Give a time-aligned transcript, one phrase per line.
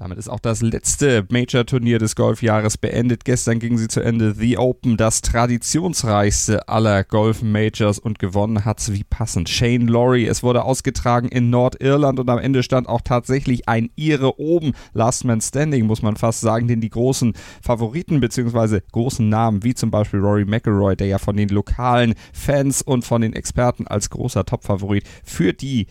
[0.00, 3.26] Damit ist auch das letzte Major-Turnier des Golfjahres beendet.
[3.26, 4.34] Gestern ging sie zu Ende.
[4.34, 9.50] The Open, das traditionsreichste aller Golf-Majors und gewonnen hat's wie passend.
[9.50, 10.24] Shane Lowry.
[10.24, 14.72] Es wurde ausgetragen in Nordirland und am Ende stand auch tatsächlich ein Ire oben.
[14.94, 18.80] Last Man Standing, muss man fast sagen, denn die großen Favoriten bzw.
[18.92, 23.20] großen Namen, wie zum Beispiel Rory McIlroy, der ja von den lokalen Fans und von
[23.20, 25.88] den Experten als großer Top-Favorit für die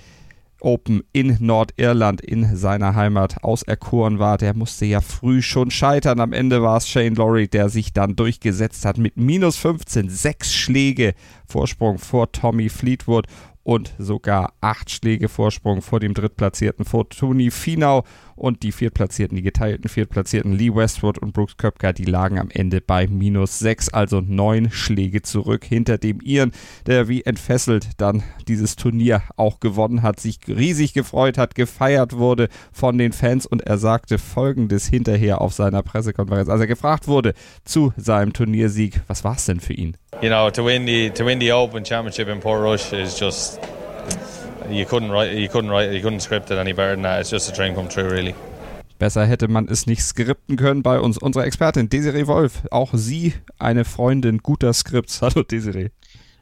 [0.62, 4.38] Open in Nordirland in seiner Heimat auserkoren war.
[4.38, 6.20] Der musste ja früh schon scheitern.
[6.20, 10.54] Am Ende war es Shane Lowry, der sich dann durchgesetzt hat mit minus 15, sechs
[10.54, 11.14] Schläge
[11.48, 13.28] Vorsprung vor Tommy Fleetwood
[13.64, 18.04] und sogar acht Schläge Vorsprung vor dem Drittplatzierten vor Tony Finau
[18.40, 22.82] und die Viertplatzierten, die geteilten Viertplatzierten Lee Westwood und Brooks Köpker, die lagen am Ende
[22.82, 26.52] bei minus sechs, also neun Schläge zurück hinter dem Iren,
[26.86, 32.50] der wie entfesselt dann dieses Turnier auch gewonnen hat, sich riesig gefreut hat, gefeiert wurde
[32.72, 37.34] von den Fans und er sagte folgendes hinterher auf seiner Pressekonferenz, als er gefragt wurde
[37.66, 39.98] zu seinem Turniersieg, was war es denn für ihn?
[40.22, 43.60] You know, to win the to win the Open Championship in Port Rush is just
[44.72, 47.22] you couldn't write, you couldn't write, you couldn't script it any better than that.
[47.22, 48.36] It's just a dream come true, really.
[49.00, 51.18] Besser hätte man es nicht skripten können bei uns.
[51.18, 55.22] Unsere Expertin Desiree Wolf, auch sie eine Freundin guter Skripts.
[55.22, 55.90] Hallo Desiree.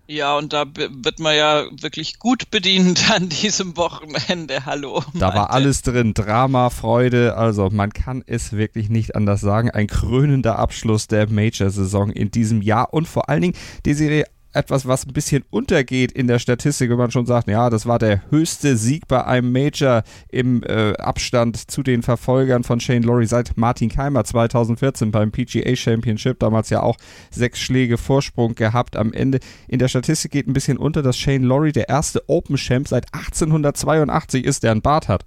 [0.09, 4.65] Ja, und da wird man ja wirklich gut bedient an diesem Wochenende.
[4.65, 5.03] Hallo.
[5.13, 6.13] Da war alles drin.
[6.13, 7.35] Drama, Freude.
[7.35, 9.69] Also man kann es wirklich nicht anders sagen.
[9.69, 12.93] Ein krönender Abschluss der Major-Saison in diesem Jahr.
[12.93, 13.55] Und vor allen Dingen,
[13.85, 14.23] Desiree,
[14.57, 17.99] etwas, was ein bisschen untergeht in der Statistik, wenn man schon sagt, ja, das war
[17.99, 23.27] der höchste Sieg bei einem Major im äh, Abstand zu den Verfolgern von Shane Lowry
[23.27, 26.97] seit Martin Keimer 2014 beim PGA Championship, damals ja auch
[27.29, 29.39] sechs Schläge Vorsprung gehabt am Ende.
[29.67, 33.13] In der Statistik geht ein bisschen unter, dass Shane Lowry der erste Open Champ seit
[33.13, 35.23] 1882 ist, der einen Bart hat.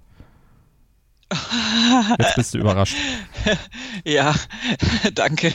[2.19, 2.95] Jetzt bist du überrascht.
[4.03, 4.35] Ja,
[5.13, 5.53] danke.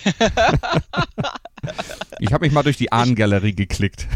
[2.20, 4.06] Ich habe mich mal durch die Ahnengalerie geklickt.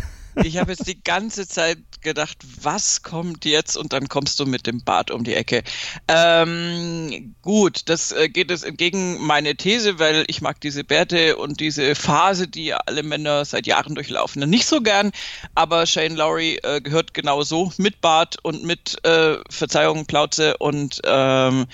[0.43, 3.77] Ich habe jetzt die ganze Zeit gedacht, was kommt jetzt?
[3.77, 5.63] Und dann kommst du mit dem Bart um die Ecke.
[6.09, 11.61] Ähm, gut, das äh, geht es entgegen meine These, weil ich mag diese Bärte und
[11.61, 15.13] diese Phase, die alle Männer seit Jahren durchlaufen, nicht so gern.
[15.55, 20.57] Aber Shane Lowry äh, gehört genau so mit Bart und mit äh, Verzeihung, Plauze.
[20.59, 21.67] Und ähm,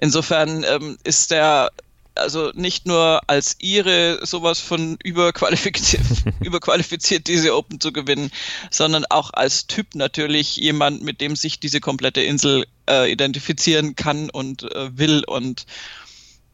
[0.00, 1.70] insofern ähm, ist der
[2.20, 6.04] also nicht nur als ihre sowas von überqualifiziert,
[6.40, 8.30] überqualifiziert diese Open zu gewinnen,
[8.70, 14.30] sondern auch als Typ natürlich jemand, mit dem sich diese komplette Insel äh, identifizieren kann
[14.30, 15.66] und äh, will und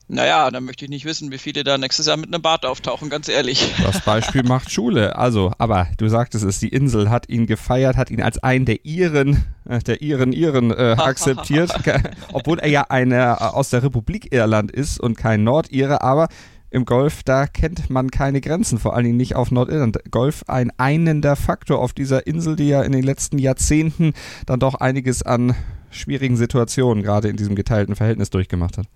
[0.09, 3.11] naja, dann möchte ich nicht wissen, wie viele da nächstes Jahr mit einem Bart auftauchen,
[3.11, 3.75] ganz ehrlich.
[3.83, 5.17] Das Beispiel macht Schule.
[5.17, 8.84] Also, aber du sagtest es, die Insel hat ihn gefeiert, hat ihn als einen der
[8.84, 11.72] Iren, äh, der Iren, Iren äh, akzeptiert,
[12.33, 16.28] obwohl er ja einer äh, aus der Republik Irland ist und kein Nordire, aber
[16.71, 19.99] im Golf, da kennt man keine Grenzen, vor allen Dingen nicht auf Nordirland.
[20.11, 24.12] Golf ein einender Faktor auf dieser Insel, die ja in den letzten Jahrzehnten
[24.47, 25.55] dann doch einiges an
[25.91, 28.87] schwierigen Situationen gerade in diesem geteilten Verhältnis durchgemacht hat.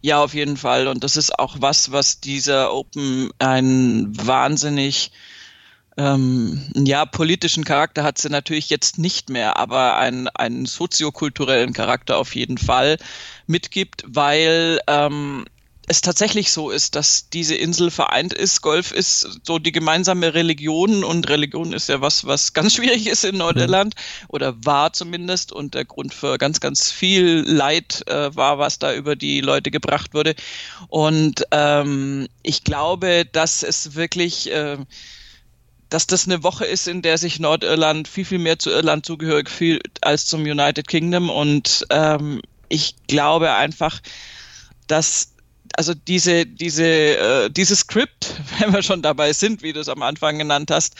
[0.00, 0.86] Ja, auf jeden Fall.
[0.86, 5.10] Und das ist auch was, was dieser Open einen wahnsinnig
[5.98, 12.18] ähm, ja, politischen Charakter hat sie natürlich jetzt nicht mehr, aber einen, einen soziokulturellen Charakter
[12.18, 12.98] auf jeden Fall
[13.48, 15.44] mitgibt, weil ähm,
[15.88, 18.60] es tatsächlich so ist, dass diese Insel vereint ist.
[18.60, 23.24] Golf ist so die gemeinsame Religion und Religion ist ja was, was ganz schwierig ist
[23.24, 24.26] in Nordirland mhm.
[24.28, 28.94] oder war zumindest und der Grund für ganz, ganz viel Leid äh, war, was da
[28.94, 30.34] über die Leute gebracht wurde.
[30.88, 34.76] Und ähm, ich glaube, dass es wirklich äh,
[35.88, 39.48] dass das eine Woche ist, in der sich Nordirland viel, viel mehr zu Irland zugehörig
[39.48, 41.30] fühlt als zum United Kingdom.
[41.30, 44.00] Und ähm, ich glaube einfach,
[44.86, 45.32] dass
[45.78, 50.02] also diese, diese, äh, dieses Skript, wenn wir schon dabei sind, wie du es am
[50.02, 50.96] Anfang genannt hast,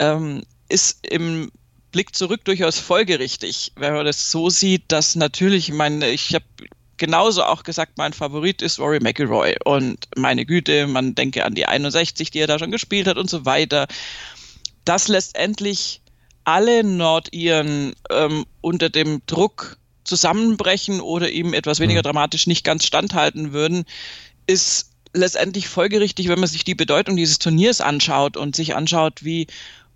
[0.00, 1.52] ähm, ist im
[1.92, 6.44] Blick zurück durchaus folgerichtig, wenn man das so sieht, dass natürlich, ich meine, ich habe
[6.96, 11.66] genauso auch gesagt, mein Favorit ist Rory McIlroy und meine Güte, man denke an die
[11.66, 13.86] 61, die er da schon gespielt hat und so weiter.
[14.84, 16.00] Dass letztendlich
[16.42, 19.78] alle Nordiren ähm, unter dem Druck
[20.10, 22.04] zusammenbrechen oder eben etwas weniger mhm.
[22.04, 23.84] dramatisch nicht ganz standhalten würden,
[24.48, 29.46] ist letztendlich folgerichtig, wenn man sich die Bedeutung dieses Turniers anschaut und sich anschaut, wie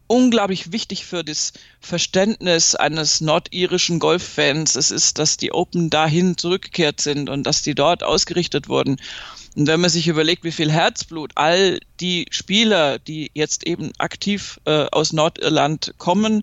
[0.06, 7.00] unglaublich wichtig für das Verständnis eines nordirischen Golffans es ist, dass die Open dahin zurückgekehrt
[7.00, 8.98] sind und dass die dort ausgerichtet wurden.
[9.56, 14.60] Und wenn man sich überlegt, wie viel Herzblut all die Spieler, die jetzt eben aktiv
[14.66, 16.42] äh, aus Nordirland kommen,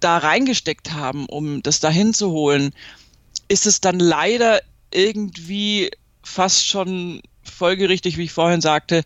[0.00, 2.72] da reingesteckt haben, um das dahin zu holen,
[3.48, 4.60] ist es dann leider
[4.92, 5.90] irgendwie
[6.22, 9.04] fast schon folgerichtig, wie ich vorhin sagte,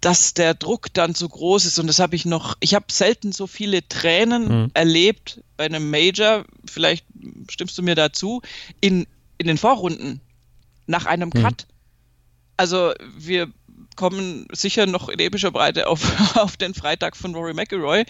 [0.00, 1.78] dass der Druck dann zu groß ist.
[1.78, 4.70] Und das habe ich noch, ich habe selten so viele Tränen mhm.
[4.74, 7.04] erlebt bei einem Major, vielleicht
[7.50, 8.42] stimmst du mir dazu,
[8.80, 9.06] in,
[9.38, 10.20] in den Vorrunden
[10.86, 11.42] nach einem mhm.
[11.42, 11.66] Cut.
[12.56, 13.50] Also wir
[13.96, 18.04] kommen sicher noch in epischer Breite auf, auf den Freitag von Rory McIlroy,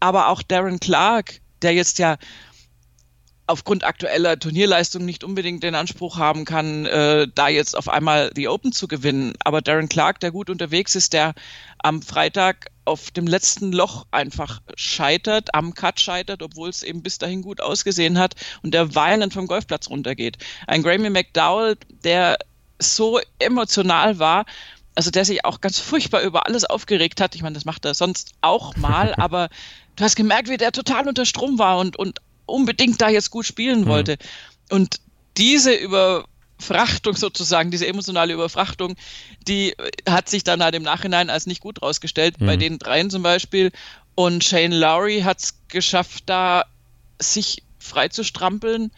[0.00, 2.16] aber auch Darren Clark, der jetzt ja
[3.48, 8.46] aufgrund aktueller Turnierleistung nicht unbedingt den Anspruch haben kann, äh, da jetzt auf einmal die
[8.46, 9.32] Open zu gewinnen.
[9.40, 11.34] Aber Darren Clark, der gut unterwegs ist, der
[11.78, 17.18] am Freitag auf dem letzten Loch einfach scheitert, am Cut scheitert, obwohl es eben bis
[17.18, 20.36] dahin gut ausgesehen hat und der weinend vom Golfplatz runtergeht.
[20.66, 22.38] Ein Grammy McDowell, der
[22.78, 24.44] so emotional war,
[24.94, 27.34] also der sich auch ganz furchtbar über alles aufgeregt hat.
[27.34, 29.48] Ich meine, das macht er sonst auch mal, aber
[29.98, 33.46] du hast gemerkt, wie der total unter Strom war und, und unbedingt da jetzt gut
[33.46, 33.86] spielen mhm.
[33.86, 34.12] wollte.
[34.12, 34.76] Mhm.
[34.76, 35.00] Und
[35.36, 38.96] diese Überfrachtung sozusagen, diese emotionale Überfrachtung,
[39.46, 39.74] die
[40.08, 42.46] hat sich dann halt im Nachhinein als nicht gut rausgestellt, mhm.
[42.46, 43.72] bei den dreien zum Beispiel.
[44.14, 46.64] Und Shane Lowry hat es geschafft, da
[47.20, 48.90] sich frei zu strampeln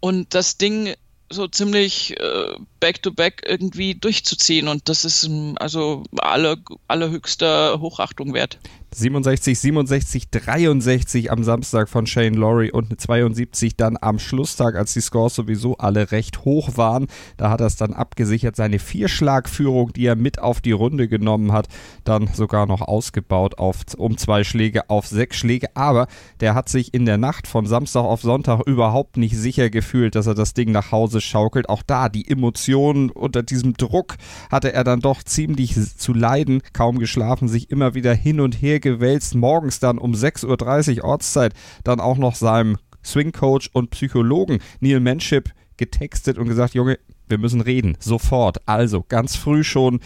[0.00, 0.94] und das Ding
[1.32, 4.66] so ziemlich äh, back-to-back irgendwie durchzuziehen.
[4.66, 6.56] Und das ist also aller,
[6.88, 8.58] allerhöchster Hochachtung wert.
[8.92, 14.92] 67, 67, 63 am Samstag von Shane Laurie und eine 72 dann am Schlusstag, als
[14.94, 17.06] die Scores sowieso alle recht hoch waren.
[17.36, 21.52] Da hat er es dann abgesichert, seine Vierschlagführung, die er mit auf die Runde genommen
[21.52, 21.68] hat,
[22.02, 25.68] dann sogar noch ausgebaut auf, um zwei Schläge auf sechs Schläge.
[25.76, 26.08] Aber
[26.40, 30.26] der hat sich in der Nacht von Samstag auf Sonntag überhaupt nicht sicher gefühlt, dass
[30.26, 31.68] er das Ding nach Hause schaukelt.
[31.68, 34.16] Auch da die Emotionen unter diesem Druck
[34.50, 38.79] hatte er dann doch ziemlich zu leiden, kaum geschlafen, sich immer wieder hin und her
[38.80, 41.54] gewälzt, morgens dann um 6.30 Uhr Ortszeit
[41.84, 46.98] dann auch noch seinem Swing-Coach und Psychologen Neil Manship getextet und gesagt, Junge,
[47.28, 48.58] wir müssen reden, sofort.
[48.66, 50.00] Also ganz früh schon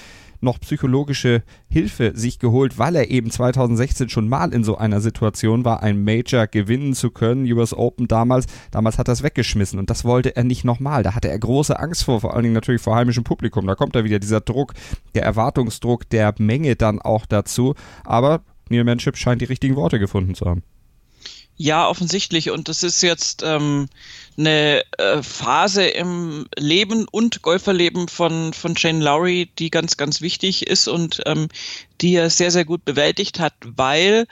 [0.44, 5.65] noch psychologische Hilfe sich geholt, weil er eben 2016 schon mal in so einer Situation
[5.65, 8.47] war, ein Major gewinnen zu können, US Open damals.
[8.71, 11.03] Damals hat er es weggeschmissen und das wollte er nicht nochmal.
[11.03, 13.67] Da hatte er große Angst vor, vor allen Dingen natürlich vor heimischem Publikum.
[13.67, 14.75] Da kommt da wieder dieser Druck,
[15.15, 17.75] der Erwartungsdruck der Menge dann auch dazu.
[18.05, 20.62] Aber Neil Manship scheint die richtigen Worte gefunden zu haben.
[21.56, 22.50] Ja, offensichtlich.
[22.50, 23.88] Und das ist jetzt ähm,
[24.37, 30.66] eine äh, Phase im Leben und Golferleben von, von Shane Lowry, die ganz, ganz wichtig
[30.66, 31.49] ist und ähm,
[32.00, 34.26] die er sehr, sehr gut bewältigt hat, weil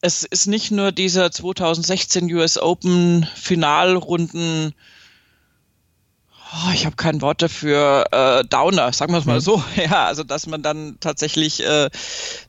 [0.00, 4.74] es ist nicht nur dieser 2016 US Open Finalrunden
[6.52, 9.40] oh, ich habe kein Wort dafür, äh, Downer, sagen wir es mal mhm.
[9.40, 9.62] so.
[9.76, 11.90] Ja, also dass man dann tatsächlich äh,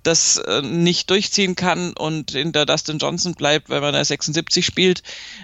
[0.04, 4.66] das äh, nicht durchziehen kann und in der Dustin Johnson bleibt, weil man da 76
[4.66, 5.04] spielt,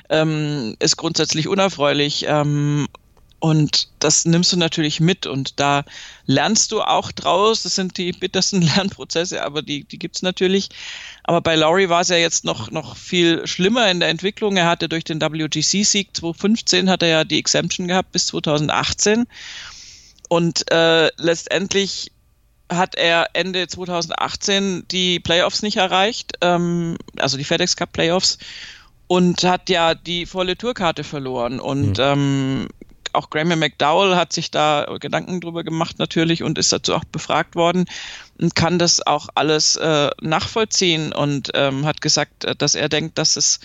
[0.09, 2.25] ähm, ist grundsätzlich unerfreulich.
[2.27, 2.87] Ähm,
[3.39, 5.83] und das nimmst du natürlich mit und da
[6.25, 7.63] lernst du auch draus.
[7.63, 10.69] Das sind die bittersten Lernprozesse, aber die, die gibt's natürlich.
[11.23, 14.57] Aber bei Laurie war es ja jetzt noch, noch viel schlimmer in der Entwicklung.
[14.57, 19.25] Er hatte durch den WGC-Sieg 2015 hat er ja die Exemption gehabt bis 2018.
[20.29, 22.11] Und äh, letztendlich
[22.71, 28.39] hat er Ende 2018 die Playoffs nicht erreicht, ähm, also die FedEx Cup Playoffs
[29.07, 31.59] und hat ja die volle Tourkarte verloren.
[31.59, 32.03] Und mhm.
[32.03, 32.67] ähm,
[33.15, 37.55] auch Graham McDowell hat sich da Gedanken drüber gemacht natürlich und ist dazu auch befragt
[37.55, 37.85] worden
[38.39, 43.17] und kann das auch alles äh, nachvollziehen und ähm, hat gesagt, äh, dass er denkt,
[43.17, 43.59] dass es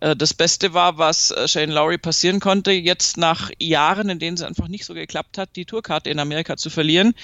[0.00, 4.36] äh, das Beste war, was äh, Shane Lowry passieren konnte, jetzt nach Jahren, in denen
[4.36, 7.14] es einfach nicht so geklappt hat, die Tourkarte in Amerika zu verlieren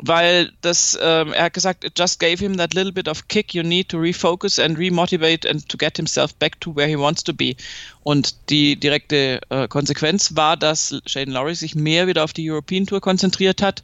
[0.00, 3.54] weil das, ähm, er hat gesagt, it just gave him that little bit of kick
[3.54, 7.24] you need to refocus and remotivate and to get himself back to where he wants
[7.24, 7.56] to be.
[8.04, 12.86] Und die direkte äh, Konsequenz war, dass Shaden Lowry sich mehr wieder auf die European
[12.86, 13.82] Tour konzentriert hat,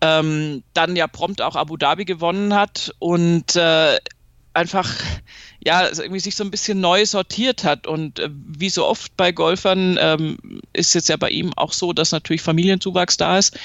[0.00, 3.98] ähm, dann ja prompt auch Abu Dhabi gewonnen hat und äh,
[4.52, 4.92] einfach
[5.64, 9.30] ja irgendwie sich so ein bisschen neu sortiert hat und äh, wie so oft bei
[9.30, 13.56] Golfern ähm, ist jetzt ja bei ihm auch so, dass natürlich Familienzuwachs da ist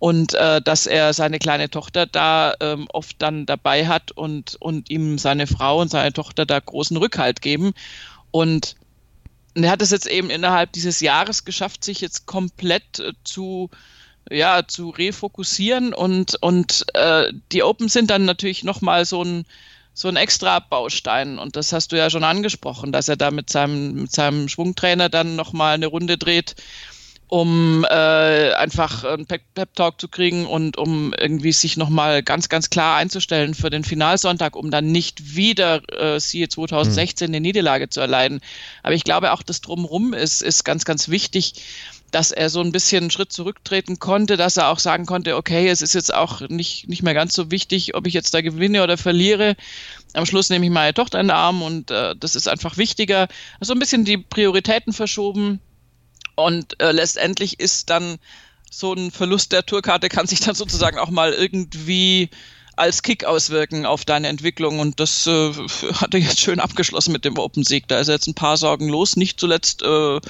[0.00, 4.88] und äh, dass er seine kleine Tochter da ähm, oft dann dabei hat und, und
[4.88, 7.74] ihm seine Frau und seine Tochter da großen Rückhalt geben.
[8.30, 8.76] Und
[9.54, 13.68] er hat es jetzt eben innerhalb dieses Jahres geschafft, sich jetzt komplett äh, zu
[14.30, 15.92] ja zu refokussieren.
[15.92, 19.44] Und und äh, die Open sind dann natürlich noch mal so ein
[19.92, 21.38] so ein extra Baustein.
[21.38, 25.10] Und das hast du ja schon angesprochen, dass er da mit seinem mit seinem Schwungtrainer
[25.10, 26.56] dann noch mal eine Runde dreht
[27.30, 32.96] um äh, einfach einen Pep-Talk zu kriegen und um irgendwie sich nochmal ganz, ganz klar
[32.96, 37.36] einzustellen für den Finalsonntag, um dann nicht wieder, äh, siehe 2016, mhm.
[37.36, 38.40] eine Niederlage zu erleiden.
[38.82, 41.54] Aber ich glaube auch, das Drumherum ist, ist ganz, ganz wichtig,
[42.10, 45.68] dass er so ein bisschen einen Schritt zurücktreten konnte, dass er auch sagen konnte, okay,
[45.68, 48.82] es ist jetzt auch nicht, nicht mehr ganz so wichtig, ob ich jetzt da gewinne
[48.82, 49.54] oder verliere.
[50.14, 53.28] Am Schluss nehme ich meine Tochter in den Arm und äh, das ist einfach wichtiger.
[53.60, 55.60] Also ein bisschen die Prioritäten verschoben
[56.44, 58.18] und äh, letztendlich ist dann
[58.70, 62.30] so ein Verlust der Tourkarte kann sich dann sozusagen auch mal irgendwie
[62.76, 64.78] als Kick auswirken auf deine Entwicklung.
[64.78, 65.52] Und das äh,
[65.94, 67.88] hat er jetzt schön abgeschlossen mit dem Open-Sieg.
[67.88, 69.16] Da ist jetzt ein paar Sorgen los.
[69.16, 70.20] Nicht zuletzt äh,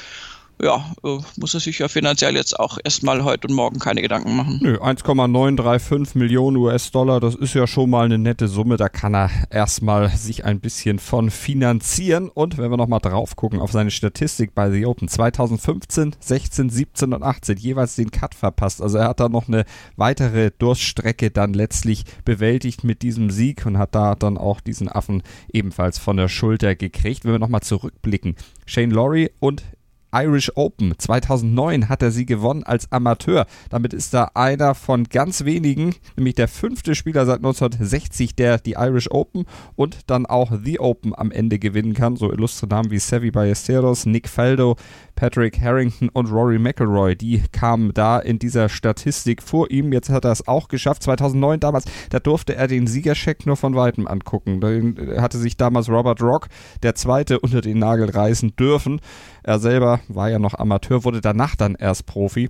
[0.63, 4.37] ja, äh, muss er sich ja finanziell jetzt auch erstmal heute und morgen keine Gedanken
[4.37, 4.59] machen.
[4.63, 8.77] Nö, 1,935 Millionen US-Dollar, das ist ja schon mal eine nette Summe.
[8.77, 12.29] Da kann er erstmal sich ein bisschen von finanzieren.
[12.29, 17.15] Und wenn wir nochmal drauf gucken auf seine Statistik bei The Open, 2015, 16, 17
[17.15, 18.83] und 18 jeweils den Cut verpasst.
[18.83, 19.65] Also er hat da noch eine
[19.97, 25.23] weitere Durststrecke dann letztlich bewältigt mit diesem Sieg und hat da dann auch diesen Affen
[25.53, 27.25] ebenfalls von der Schulter gekriegt.
[27.25, 28.37] Wenn wir nochmal zurückblicken,
[28.67, 29.65] Shane Laurie und
[30.13, 30.95] Irish Open.
[30.97, 33.47] 2009 hat er sie gewonnen als Amateur.
[33.69, 38.73] Damit ist er einer von ganz wenigen, nämlich der fünfte Spieler seit 1960, der die
[38.73, 39.45] Irish Open
[39.77, 42.17] und dann auch The Open am Ende gewinnen kann.
[42.17, 44.77] So illustre Namen wie Sevi Ballesteros, Nick Faldo,
[45.21, 49.93] Patrick Harrington und Rory McIlroy, die kamen da in dieser Statistik vor ihm.
[49.93, 51.03] Jetzt hat er es auch geschafft.
[51.03, 54.63] 2009 damals, da durfte er den Siegercheck nur von weitem angucken.
[54.63, 56.49] Da hatte sich damals Robert Rock,
[56.83, 59.03] der Zweite, unter den Nagel reißen dürfen.
[59.43, 62.49] Er selber war ja noch Amateur, wurde danach dann erst Profi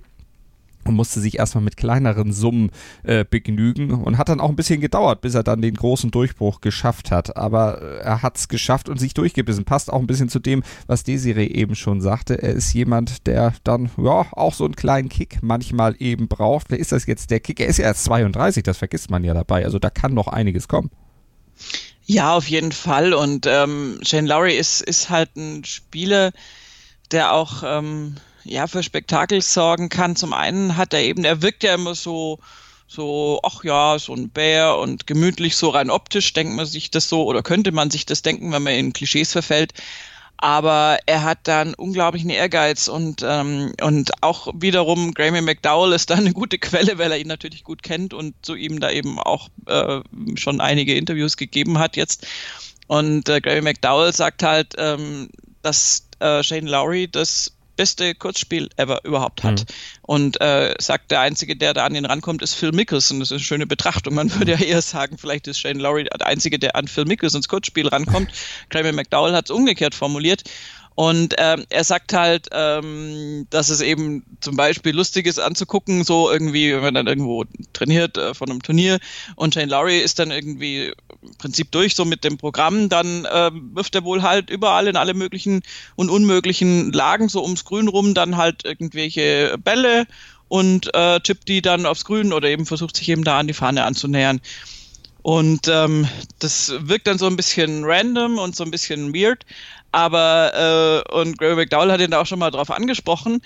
[0.85, 2.71] und musste sich erstmal mit kleineren Summen
[3.03, 6.61] äh, begnügen und hat dann auch ein bisschen gedauert, bis er dann den großen Durchbruch
[6.61, 7.37] geschafft hat.
[7.37, 9.65] Aber äh, er hat es geschafft und sich durchgebissen.
[9.65, 12.41] Passt auch ein bisschen zu dem, was Desiree eben schon sagte.
[12.41, 16.69] Er ist jemand, der dann ja auch so einen kleinen Kick manchmal eben braucht.
[16.69, 17.59] Wer ist das jetzt der Kick?
[17.59, 19.63] Er ist ja erst 32, das vergisst man ja dabei.
[19.65, 20.89] Also da kann noch einiges kommen.
[22.05, 23.13] Ja, auf jeden Fall.
[23.13, 26.31] Und ähm, Shane Lowry ist, ist halt ein Spieler,
[27.11, 30.15] der auch ähm, ja, für Spektakel sorgen kann.
[30.15, 32.39] Zum einen hat er eben, er wirkt ja immer so,
[32.87, 37.07] so, ach ja, so ein Bär und gemütlich, so rein optisch denkt man sich das
[37.07, 39.73] so oder könnte man sich das denken, wenn man in Klischees verfällt.
[40.37, 46.15] Aber er hat dann unglaublichen Ehrgeiz und, ähm, und auch wiederum Grammy McDowell ist da
[46.15, 49.49] eine gute Quelle, weil er ihn natürlich gut kennt und zu ihm da eben auch
[49.67, 50.01] äh,
[50.35, 52.25] schon einige Interviews gegeben hat jetzt.
[52.87, 55.29] Und äh, Grammy McDowell sagt halt, ähm,
[55.61, 59.61] dass äh, Shane Lowry das beste Kurzspiel ever überhaupt hat.
[59.61, 59.73] Mhm.
[60.03, 63.19] Und äh, sagt, der Einzige, der da an ihn rankommt, ist Phil Mickelson.
[63.19, 64.13] Das ist eine schöne Betrachtung.
[64.13, 67.47] Man würde ja eher sagen, vielleicht ist Shane Lowry der Einzige, der an Phil Mickelsons
[67.47, 68.29] Kurzspiel rankommt.
[68.69, 70.43] Kramer McDowell hat es umgekehrt formuliert.
[71.01, 76.29] Und ähm, er sagt halt, ähm, dass es eben zum Beispiel lustig ist anzugucken, so
[76.29, 77.43] irgendwie, wenn man dann irgendwo
[77.73, 78.99] trainiert äh, von einem Turnier
[79.35, 80.93] und Shane Lowry ist dann irgendwie
[81.23, 84.95] im Prinzip durch so mit dem Programm, dann äh, wirft er wohl halt überall in
[84.95, 85.63] alle möglichen
[85.95, 90.05] und unmöglichen Lagen so ums Grün rum dann halt irgendwelche Bälle
[90.49, 93.55] und äh, tippt die dann aufs Grün oder eben versucht sich eben da an die
[93.55, 94.39] Fahne anzunähern.
[95.23, 96.07] Und ähm,
[96.39, 99.45] das wirkt dann so ein bisschen random und so ein bisschen weird,
[99.91, 103.41] aber, äh, und Gary McDowell hat ihn da auch schon mal drauf angesprochen,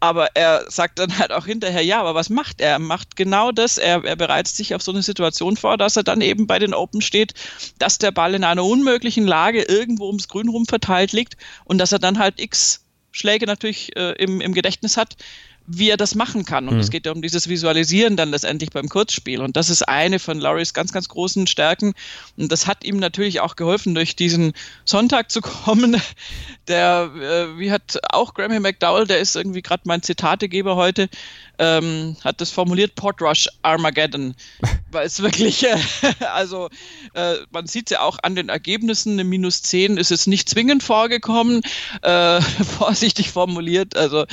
[0.00, 2.70] aber er sagt dann halt auch hinterher, ja, aber was macht er?
[2.70, 3.76] Er macht genau das.
[3.76, 6.72] Er, er bereitet sich auf so eine Situation vor, dass er dann eben bei den
[6.72, 7.34] Open steht,
[7.78, 11.92] dass der Ball in einer unmöglichen Lage irgendwo ums Grün rum verteilt liegt und dass
[11.92, 15.16] er dann halt x Schläge natürlich äh, im, im Gedächtnis hat,
[15.72, 16.68] wie er das machen kann.
[16.68, 16.80] Und mhm.
[16.80, 19.40] es geht ja um dieses Visualisieren dann letztendlich beim Kurzspiel.
[19.40, 21.94] Und das ist eine von Laurys ganz, ganz großen Stärken.
[22.36, 24.52] Und das hat ihm natürlich auch geholfen, durch diesen
[24.84, 26.00] Sonntag zu kommen.
[26.70, 31.08] Der, äh, wie hat auch Grammy McDowell, der ist irgendwie gerade mein Zitategeber heute,
[31.58, 34.34] ähm, hat das formuliert, Port Rush Armageddon.
[34.92, 35.76] Weil es wirklich, äh,
[36.32, 36.68] also
[37.14, 40.82] äh, man sieht ja auch an den Ergebnissen, eine Minus 10 ist es nicht zwingend
[40.82, 41.60] vorgekommen,
[42.02, 42.40] äh,
[42.78, 43.96] vorsichtig formuliert.
[43.96, 44.24] Also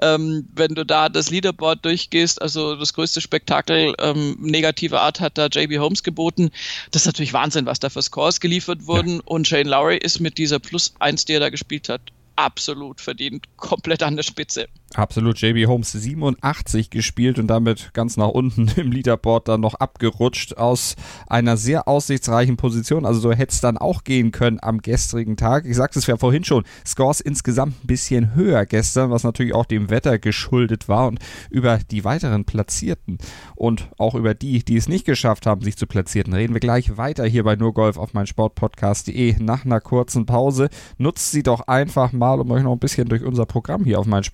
[0.00, 5.38] ähm, wenn du da das Leaderboard durchgehst, also das größte Spektakel ähm, negativer Art hat
[5.38, 6.50] da JB Holmes geboten.
[6.92, 9.16] Das ist natürlich Wahnsinn, was da für Scores geliefert wurden.
[9.16, 9.22] Ja.
[9.26, 12.02] Und Shane Lowry ist mit dieser Plus 1, die er da gespielt hat,
[12.36, 14.68] absolut verdient, komplett an der Spitze.
[14.94, 20.56] Absolut, JB Holmes 87 gespielt und damit ganz nach unten im Leaderboard dann noch abgerutscht
[20.56, 20.96] aus
[21.28, 23.06] einer sehr aussichtsreichen Position.
[23.06, 25.64] Also so hätte es dann auch gehen können am gestrigen Tag.
[25.64, 29.64] Ich sagte es ja vorhin schon, Scores insgesamt ein bisschen höher gestern, was natürlich auch
[29.64, 31.20] dem Wetter geschuldet war und
[31.50, 33.18] über die weiteren Platzierten
[33.54, 36.96] und auch über die, die es nicht geschafft haben, sich zu platzieren, reden wir gleich
[36.96, 40.68] weiter hier bei NurGolf auf mein Sportpodcast.de nach einer kurzen Pause.
[40.98, 44.06] Nutzt sie doch einfach mal, um euch noch ein bisschen durch unser Programm hier auf
[44.06, 44.24] mein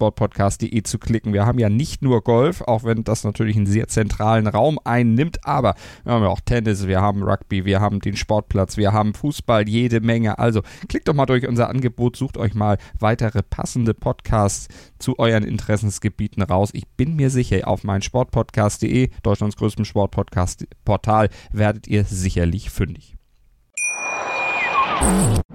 [0.46, 1.32] Meinsportpodcast.de zu klicken.
[1.32, 5.44] Wir haben ja nicht nur Golf, auch wenn das natürlich einen sehr zentralen Raum einnimmt,
[5.44, 5.74] aber
[6.04, 9.68] wir haben ja auch Tennis, wir haben Rugby, wir haben den Sportplatz, wir haben Fußball,
[9.68, 10.38] jede Menge.
[10.38, 15.44] Also klickt doch mal durch unser Angebot, sucht euch mal weitere passende Podcasts zu euren
[15.44, 16.70] Interessensgebieten raus.
[16.72, 23.14] Ich bin mir sicher, auf meinsportpodcast.de, Deutschlands größtem Sportpodcast-Portal, werdet ihr sicherlich fündig.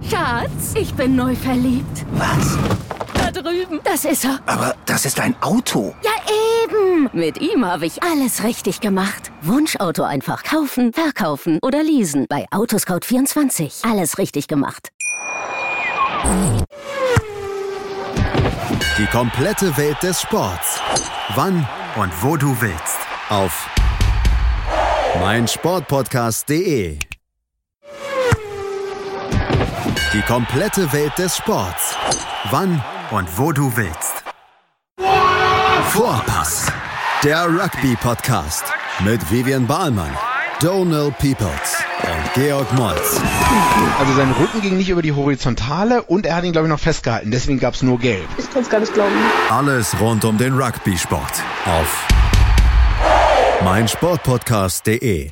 [0.08, 2.06] Schatz, ich bin neu verliebt.
[2.12, 3.01] Was?
[3.32, 3.80] Drüben.
[3.84, 4.38] Das ist er.
[4.46, 5.94] Aber das ist ein Auto.
[6.02, 6.10] Ja,
[6.64, 7.10] eben.
[7.12, 9.32] Mit ihm habe ich alles richtig gemacht.
[9.42, 12.26] Wunschauto einfach kaufen, verkaufen oder leasen.
[12.28, 13.90] Bei Autoscout24.
[13.90, 14.90] Alles richtig gemacht.
[18.98, 20.80] Die komplette Welt des Sports.
[21.34, 22.98] Wann und wo du willst.
[23.28, 23.68] Auf
[25.20, 26.98] meinsportpodcast.de.
[30.12, 31.96] Die komplette Welt des Sports.
[32.50, 34.24] Wann und wo du willst.
[35.90, 36.72] Vorpass.
[37.22, 38.64] Der Rugby-Podcast
[39.04, 40.10] mit Vivian Bahlmann,
[40.60, 43.20] Donald Peoples und Georg Moltz.
[44.00, 46.80] Also sein Rücken ging nicht über die Horizontale und er hat ihn, glaube ich, noch
[46.80, 47.30] festgehalten.
[47.30, 48.26] Deswegen gab es nur Gelb.
[48.38, 49.14] Ich kann es gar nicht glauben.
[49.50, 52.08] Alles rund um den Rugby-Sport auf
[53.62, 55.30] meinsportpodcast.de.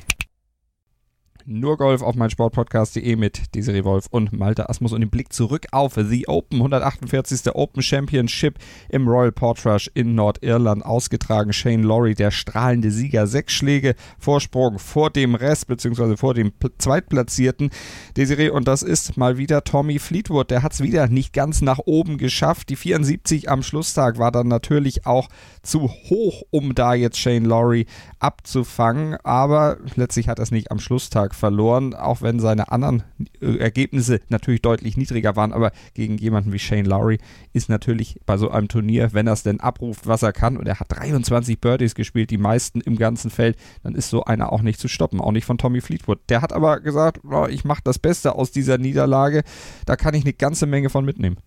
[1.45, 5.93] Nur Golf auf meinsportpodcast.de mit Desiree Wolf und Malte Asmus und den Blick zurück auf
[5.95, 7.55] The Open, 148.
[7.55, 11.53] Open Championship im Royal Portrush in Nordirland ausgetragen.
[11.53, 17.71] Shane Lowry, der strahlende Sieger, sechs Schläge Vorsprung vor dem Rest, beziehungsweise vor dem Zweitplatzierten.
[18.17, 20.51] Desiree, und das ist mal wieder Tommy Fleetwood.
[20.51, 22.69] Der hat es wieder nicht ganz nach oben geschafft.
[22.69, 25.27] Die 74 am Schlusstag war dann natürlich auch
[25.63, 27.85] zu hoch, um da jetzt Shane Lowry
[28.19, 33.03] abzufangen, aber letztlich hat er es nicht am Schlusstag verloren, auch wenn seine anderen
[33.41, 35.53] äh, Ergebnisse natürlich deutlich niedriger waren.
[35.53, 37.19] Aber gegen jemanden wie Shane Lowry
[37.53, 40.67] ist natürlich bei so einem Turnier, wenn er es denn abruft, was er kann, und
[40.67, 44.61] er hat 23 Birdies gespielt, die meisten im ganzen Feld, dann ist so einer auch
[44.61, 46.19] nicht zu stoppen, auch nicht von Tommy Fleetwood.
[46.29, 49.43] Der hat aber gesagt, oh, ich mache das Beste aus dieser Niederlage,
[49.85, 51.37] da kann ich eine ganze Menge von mitnehmen.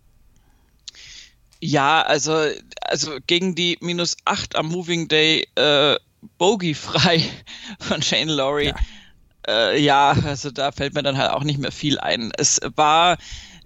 [1.67, 2.47] Ja, also,
[2.83, 5.97] also gegen die minus 8 am Moving Day äh,
[6.37, 7.23] Bogey frei
[7.81, 8.69] von Shane Lowry.
[8.69, 8.77] Ja
[9.47, 12.33] äh, ja, also da fällt mir dann halt auch nicht mehr viel ein.
[12.37, 13.19] Es war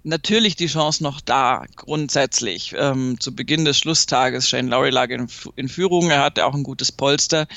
[0.03, 2.75] natürlich die Chance noch da, grundsätzlich.
[2.77, 6.63] Ähm, zu Beginn des Schlusstages, Shane Lowry lag in, in Führung, er hatte auch ein
[6.63, 7.47] gutes Polster.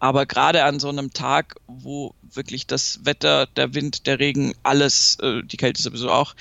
[0.00, 5.18] Aber gerade an so einem Tag, wo wirklich das Wetter, der Wind, der Regen, alles,
[5.20, 6.34] äh, die Kälte sowieso auch,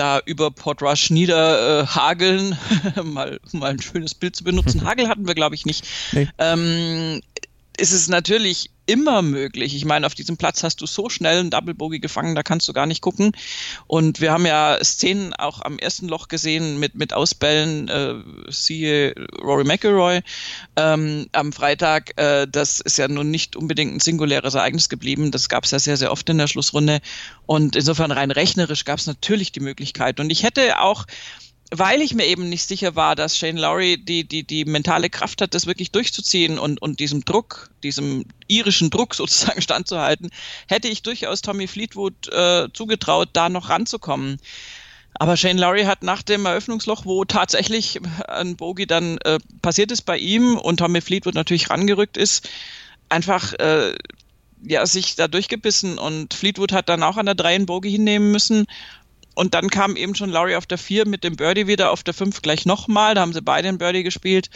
[0.00, 2.56] da über Port Rush niederhageln,
[2.96, 4.84] äh, mal, mal ein schönes Bild zu benutzen.
[4.84, 5.86] Hagel hatten wir, glaube ich, nicht.
[6.12, 6.26] Nee.
[6.38, 7.20] Ähm,
[7.80, 9.74] ist es natürlich immer möglich.
[9.74, 12.68] Ich meine, auf diesem Platz hast du so schnell einen Double Bogey gefangen, da kannst
[12.68, 13.32] du gar nicht gucken.
[13.86, 18.14] Und wir haben ja Szenen auch am ersten Loch gesehen mit, mit Ausbällen, äh,
[18.48, 20.20] siehe Rory McIlroy
[20.76, 22.18] ähm, am Freitag.
[22.18, 25.30] Äh, das ist ja nun nicht unbedingt ein singuläres Ereignis geblieben.
[25.30, 27.00] Das gab es ja sehr, sehr oft in der Schlussrunde.
[27.46, 30.20] Und insofern rein rechnerisch gab es natürlich die Möglichkeit.
[30.20, 31.06] Und ich hätte auch
[31.70, 35.40] weil ich mir eben nicht sicher war, dass Shane Lowry die, die, die mentale Kraft
[35.40, 40.30] hat, das wirklich durchzuziehen und, und diesem Druck, diesem irischen Druck sozusagen standzuhalten,
[40.68, 44.40] hätte ich durchaus Tommy Fleetwood äh, zugetraut, da noch ranzukommen.
[45.14, 50.02] Aber Shane Lowry hat nach dem Eröffnungsloch, wo tatsächlich ein Bogey dann äh, passiert ist
[50.02, 52.48] bei ihm und Tommy Fleetwood natürlich rangerückt ist,
[53.08, 53.94] einfach äh,
[54.62, 58.30] ja, sich da durchgebissen und Fleetwood hat dann auch an der 3 einen Bogey hinnehmen
[58.30, 58.66] müssen
[59.40, 62.12] und dann kam eben schon Laurie auf der 4 mit dem Birdie wieder, auf der
[62.12, 63.14] 5 gleich nochmal.
[63.14, 64.50] Da haben sie beide einen Birdie gespielt.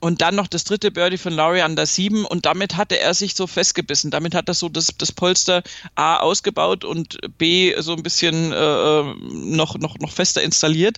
[0.00, 3.12] Und dann noch das dritte Birdie von Laurie an der 7 und damit hatte er
[3.12, 4.10] sich so festgebissen.
[4.10, 5.62] Damit hat er so das, das Polster
[5.94, 10.96] A ausgebaut und B so ein bisschen äh, äh noch, noch, noch fester installiert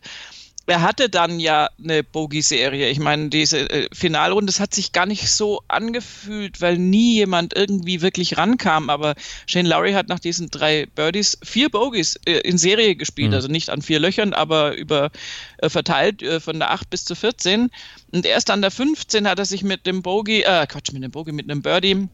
[0.66, 2.88] er hatte dann ja eine Bogey-Serie.
[2.88, 7.54] Ich meine, diese äh, Finalrunde, das hat sich gar nicht so angefühlt, weil nie jemand
[7.56, 8.90] irgendwie wirklich rankam.
[8.90, 9.14] Aber
[9.46, 13.30] Shane Lowry hat nach diesen drei Birdies vier Bogies äh, in Serie gespielt.
[13.30, 13.34] Mhm.
[13.34, 15.10] Also nicht an vier Löchern, aber über
[15.58, 17.70] äh, verteilt äh, von der 8 bis zur 14.
[18.12, 21.12] Und erst an der 15 hat er sich mit dem Bogey, äh, Quatsch, mit dem
[21.12, 22.08] Bogey, mit einem Birdie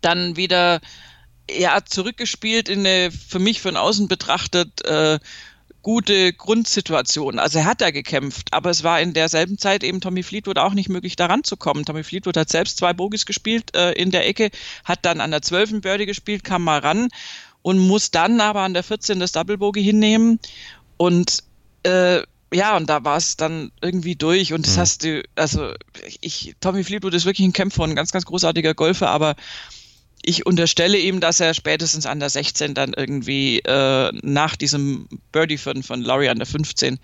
[0.00, 0.80] dann wieder
[1.50, 5.18] ja, zurückgespielt in eine, für mich von außen betrachtet, äh,
[5.86, 7.38] gute Grundsituation.
[7.38, 10.74] Also er hat da gekämpft, aber es war in derselben Zeit eben Tommy Fleetwood auch
[10.74, 11.84] nicht möglich, da ranzukommen.
[11.84, 14.50] Tommy Fleetwood hat selbst zwei Bogies gespielt äh, in der Ecke,
[14.82, 15.82] hat dann an der 12.
[15.82, 17.06] Birdie gespielt, kam mal ran
[17.62, 20.40] und muss dann aber an der 14 das Double Bogey hinnehmen
[20.96, 21.44] und
[21.84, 22.22] äh,
[22.52, 24.80] ja, und da war es dann irgendwie durch und das mhm.
[24.80, 25.72] hast du, also
[26.20, 29.36] ich, Tommy Fleetwood ist wirklich ein Kämpfer und ein ganz, ganz großartiger Golfer, aber
[30.26, 35.56] ich unterstelle ihm, dass er spätestens an der 16 dann irgendwie äh, nach diesem Birdie
[35.56, 36.98] von, von Laurie an der 15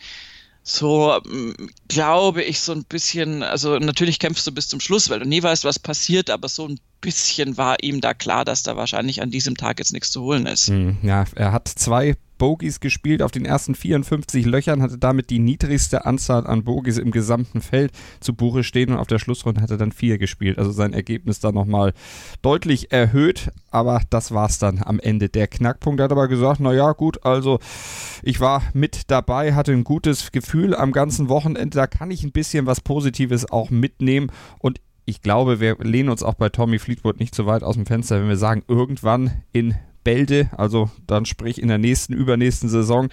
[0.64, 1.54] so, ähm,
[1.88, 5.42] glaube ich, so ein bisschen, also natürlich kämpfst du bis zum Schluss, weil du nie
[5.42, 9.30] weißt, was passiert, aber so ein bisschen war ihm da klar, dass da wahrscheinlich an
[9.30, 10.68] diesem Tag jetzt nichts zu holen ist.
[10.68, 15.38] Hm, ja, er hat zwei Bogies gespielt auf den ersten 54 Löchern, hatte damit die
[15.38, 19.70] niedrigste Anzahl an Bogies im gesamten Feld zu Buche stehen und auf der Schlussrunde hat
[19.70, 20.58] er dann vier gespielt.
[20.58, 21.92] Also sein Ergebnis da nochmal
[22.42, 25.28] deutlich erhöht, aber das war es dann am Ende.
[25.28, 27.58] Der Knackpunkt hat aber gesagt, naja gut, also
[28.22, 32.32] ich war mit dabei, hatte ein gutes Gefühl am ganzen Wochenende, da kann ich ein
[32.32, 37.18] bisschen was Positives auch mitnehmen und ich glaube, wir lehnen uns auch bei Tommy Fleetwood
[37.18, 41.60] nicht so weit aus dem Fenster, wenn wir sagen, irgendwann in Bälde, also dann sprich
[41.60, 43.08] in der nächsten, übernächsten Saison,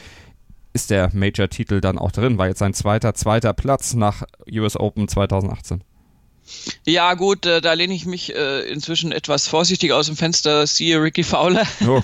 [0.73, 2.37] ist der Major-Titel dann auch drin.
[2.37, 5.83] War jetzt sein zweiter, zweiter Platz nach US Open 2018.
[6.85, 11.01] Ja, gut, äh, da lehne ich mich äh, inzwischen etwas vorsichtig aus dem Fenster, siehe
[11.01, 11.67] Ricky Fowler.
[11.87, 12.01] Oh,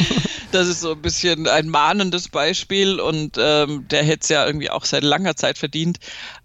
[0.52, 4.70] das ist so ein bisschen ein mahnendes Beispiel und ähm, der hätte es ja irgendwie
[4.70, 5.98] auch seit langer Zeit verdient.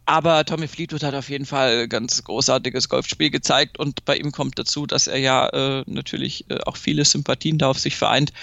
[0.05, 4.59] Aber Tommy Fleetwood hat auf jeden Fall ganz großartiges Golfspiel gezeigt und bei ihm kommt
[4.59, 8.33] dazu, dass er ja äh, natürlich äh, auch viele Sympathien da auf sich vereint.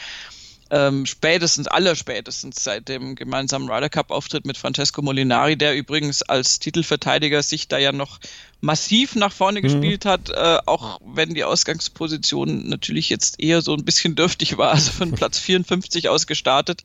[0.72, 6.60] Ähm, spätestens, allerspätestens seit dem gemeinsamen Ryder Cup Auftritt mit Francesco Molinari, der übrigens als
[6.60, 8.20] Titelverteidiger sich da ja noch
[8.60, 9.64] massiv nach vorne mhm.
[9.64, 14.70] gespielt hat, äh, auch wenn die Ausgangsposition natürlich jetzt eher so ein bisschen dürftig war,
[14.70, 16.84] also von Platz 54 aus gestartet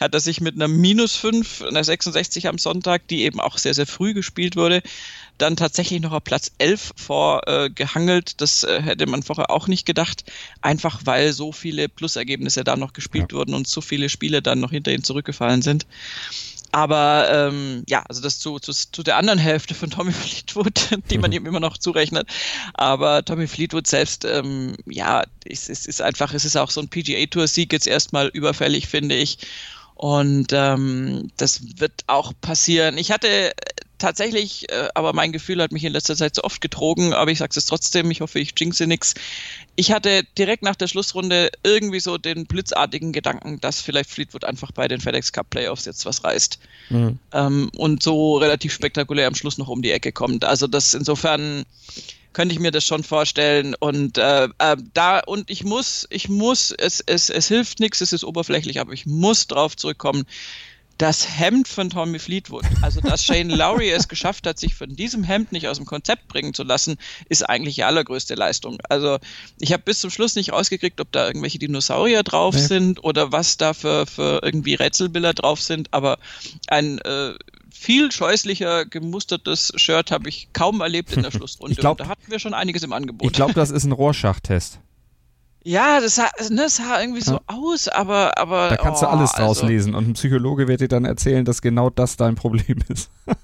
[0.00, 3.74] hat er sich mit einer minus 5, einer 66 am Sonntag, die eben auch sehr,
[3.74, 4.82] sehr früh gespielt wurde,
[5.40, 8.30] dann tatsächlich noch auf Platz 11 vorgehangelt.
[8.30, 10.24] Äh, das äh, hätte man vorher auch nicht gedacht,
[10.60, 13.38] einfach weil so viele Plusergebnisse da noch gespielt ja.
[13.38, 15.86] wurden und so viele Spiele dann noch hinter ihn zurückgefallen sind.
[16.72, 21.18] Aber ähm, ja, also das zu, zu, zu der anderen Hälfte von Tommy Fleetwood, die
[21.18, 21.38] man mhm.
[21.38, 22.28] ihm immer noch zurechnet.
[22.74, 26.88] Aber Tommy Fleetwood selbst, ähm, ja, es, es ist einfach, es ist auch so ein
[26.88, 29.38] PGA-Tour-Sieg jetzt erstmal überfällig, finde ich.
[29.94, 32.96] Und ähm, das wird auch passieren.
[32.96, 33.52] Ich hatte
[34.00, 37.38] tatsächlich, äh, aber mein Gefühl hat mich in letzter Zeit so oft getrogen, aber ich
[37.38, 39.14] sage es trotzdem, ich hoffe, ich jinxe nix.
[39.76, 44.72] Ich hatte direkt nach der Schlussrunde irgendwie so den blitzartigen Gedanken, dass vielleicht Fleetwood einfach
[44.72, 46.58] bei den FedEx Cup Playoffs jetzt was reißt
[46.88, 47.18] mhm.
[47.32, 50.44] ähm, und so relativ spektakulär am Schluss noch um die Ecke kommt.
[50.44, 51.64] Also das insofern
[52.32, 53.74] könnte ich mir das schon vorstellen.
[53.78, 58.12] Und äh, äh, da, und ich muss, ich muss, es, es, es hilft nichts, es
[58.12, 60.24] ist oberflächlich, aber ich muss drauf zurückkommen.
[61.00, 65.24] Das Hemd von Tommy Fleetwood, also dass Shane Lowry es geschafft hat, sich von diesem
[65.24, 66.98] Hemd nicht aus dem Konzept bringen zu lassen,
[67.30, 68.76] ist eigentlich die allergrößte Leistung.
[68.90, 69.16] Also
[69.58, 72.60] ich habe bis zum Schluss nicht rausgekriegt, ob da irgendwelche Dinosaurier drauf nee.
[72.60, 76.18] sind oder was da für, für irgendwie Rätselbilder drauf sind, aber
[76.66, 77.32] ein äh,
[77.70, 81.72] viel scheußlicher gemustertes Shirt habe ich kaum erlebt in der Schlussrunde.
[81.72, 83.26] Ich glaub, da hatten wir schon einiges im Angebot.
[83.26, 84.80] Ich glaube, das ist ein Rohrschachtest.
[85.62, 87.40] Ja, das sah, ne, das sah irgendwie so ja.
[87.46, 88.70] aus, aber, aber.
[88.70, 91.44] Da kannst oh, du alles draus also, lesen und ein Psychologe wird dir dann erzählen,
[91.44, 93.10] dass genau das dein Problem ist.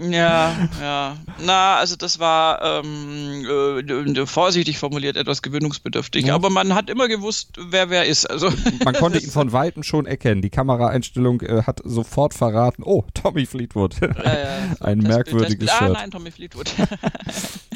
[0.00, 1.16] Ja, ja.
[1.44, 6.34] Na, also das war ähm, äh, vorsichtig formuliert etwas gewöhnungsbedürftig, ja.
[6.34, 8.24] aber man hat immer gewusst, wer wer ist.
[8.24, 8.50] Also
[8.84, 10.40] man konnte ihn von weitem schon erkennen.
[10.40, 13.96] Die Kameraeinstellung äh, hat sofort verraten, oh, Tommy Fleetwood.
[14.00, 14.08] Ja.
[14.80, 15.82] Ein das merkwürdiges Bild, Shirt.
[15.82, 16.72] Ah, nein, Tommy Fleetwood.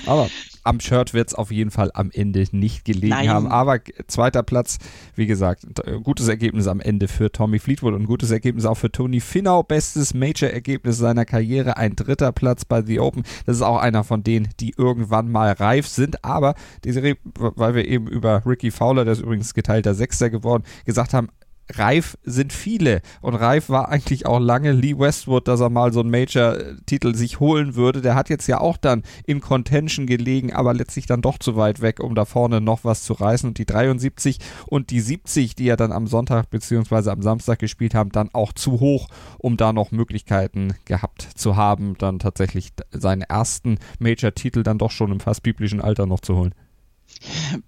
[0.07, 0.31] aber
[0.65, 3.29] am Shirt wird es auf jeden Fall am Ende nicht gelegen nein.
[3.29, 3.47] haben.
[3.47, 4.79] Aber zweiter Platz,
[5.15, 5.67] wie gesagt,
[6.03, 9.63] gutes Ergebnis am Ende für Tommy Fleetwood und gutes Ergebnis auch für Tony Finau.
[9.63, 13.25] Bestes Major-Ergebnis seiner Karriere, ein dritter Platz bei The Open.
[13.47, 16.25] Das ist auch einer von denen, die irgendwann mal reif sind.
[16.25, 20.65] Aber die Serie, weil wir eben über Ricky Fowler, der ist übrigens geteilter Sechster geworden,
[20.85, 21.29] gesagt haben,
[21.73, 23.01] reif sind viele.
[23.21, 27.41] Und reif war eigentlich auch lange Lee Westwood, dass er mal so einen Major-Titel sich
[27.41, 28.03] holen würde.
[28.03, 31.81] Der hat jetzt ja auch dann in Contention gelegen, aber letztlich dann doch zu weit
[31.81, 33.49] weg, um da vorne noch was zu reißen.
[33.49, 37.11] Und die 73 und die 70, die er dann am Sonntag bzw.
[37.11, 41.97] am Samstag gespielt haben, dann auch zu hoch, um da noch Möglichkeiten gehabt zu haben,
[41.99, 46.55] dann tatsächlich seinen ersten Major-Titel dann doch schon im fast biblischen Alter noch zu holen.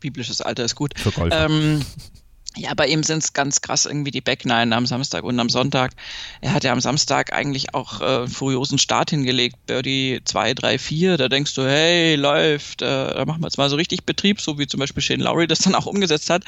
[0.01, 0.99] Biblisches Alter ist gut.
[0.99, 1.47] Für Golfer.
[1.47, 1.83] Ähm,
[2.57, 5.49] ja, bei ihm sind es ganz krass irgendwie die Back Nine am Samstag und am
[5.49, 5.93] Sonntag.
[6.41, 9.57] Er hat ja am Samstag eigentlich auch äh, einen furiosen Start hingelegt.
[9.67, 11.17] Birdie 2, 3, 4.
[11.19, 14.59] Da denkst du, hey, läuft, äh, da machen wir jetzt mal so richtig Betrieb, so
[14.59, 16.45] wie zum Beispiel Shane Lowry das dann auch umgesetzt hat.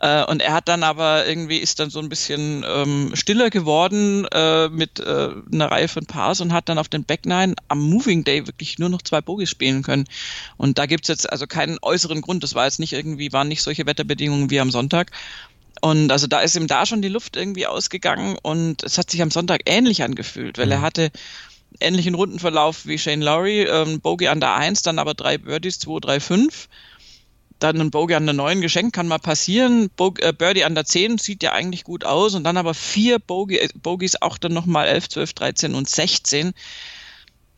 [0.00, 4.26] Äh, und er hat dann aber irgendwie ist dann so ein bisschen ähm, stiller geworden
[4.32, 7.80] äh, mit äh, einer Reihe von Pars und hat dann auf den Back Nine am
[7.80, 10.06] Moving Day wirklich nur noch zwei Bogies spielen können.
[10.56, 12.42] Und da gibt's jetzt also keinen äußeren Grund.
[12.42, 15.10] Das war jetzt nicht irgendwie, waren nicht solche Wetterbedingungen wie am Sonntag.
[15.82, 19.22] Und also da ist ihm da schon die Luft irgendwie ausgegangen und es hat sich
[19.22, 20.82] am Sonntag ähnlich angefühlt, weil er mhm.
[20.82, 21.10] hatte
[21.78, 26.00] ähnlichen Rundenverlauf wie Shane Lowry, ähm, Bogey an der 1, dann aber drei Birdies, 2,
[26.00, 26.68] 3, 5
[27.62, 29.90] dann ein Bogey an der 9 geschenkt, kann mal passieren.
[29.96, 33.18] Bo äh, Birdie an der 10 sieht ja eigentlich gut aus und dann aber vier
[33.18, 36.52] Bogey, äh, Bogies auch dann nochmal 11, 12, 13 und 16.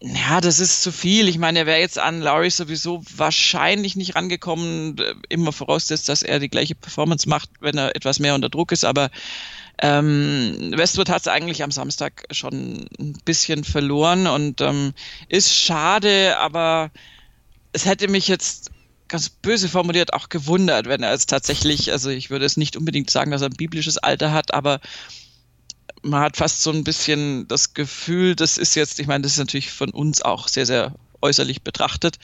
[0.04, 1.28] Ja, das ist zu viel.
[1.28, 6.22] Ich meine, er wäre jetzt an Laurie sowieso wahrscheinlich nicht rangekommen, äh, immer voraussetzt, dass
[6.22, 8.84] er die gleiche Performance macht, wenn er etwas mehr unter Druck ist.
[8.84, 9.10] Aber
[9.78, 14.92] ähm, Westwood hat es eigentlich am Samstag schon ein bisschen verloren und ähm,
[15.28, 16.90] ist schade, aber
[17.72, 18.70] es hätte mich jetzt
[19.12, 23.10] ganz böse formuliert auch gewundert, wenn er es tatsächlich, also ich würde es nicht unbedingt
[23.10, 24.80] sagen, dass er ein biblisches Alter hat, aber
[26.02, 29.38] man hat fast so ein bisschen das Gefühl, das ist jetzt, ich meine, das ist
[29.38, 32.18] natürlich von uns auch sehr, sehr äußerlich betrachtet.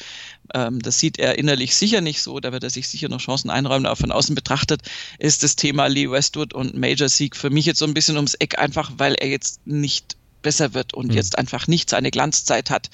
[0.54, 3.50] Ähm, das sieht er innerlich sicher nicht so, da wird er sich sicher noch Chancen
[3.50, 4.82] einräumen, aber von außen betrachtet
[5.18, 8.34] ist das Thema Lee Westwood und Major Sieg für mich jetzt so ein bisschen ums
[8.34, 11.14] Eck, einfach weil er jetzt nicht besser wird und mhm.
[11.14, 12.90] jetzt einfach nicht seine Glanzzeit hat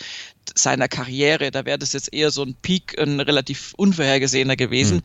[0.54, 1.50] seiner Karriere.
[1.50, 4.98] Da wäre das jetzt eher so ein Peak, ein relativ unvorhergesehener gewesen.
[4.98, 5.02] Mhm.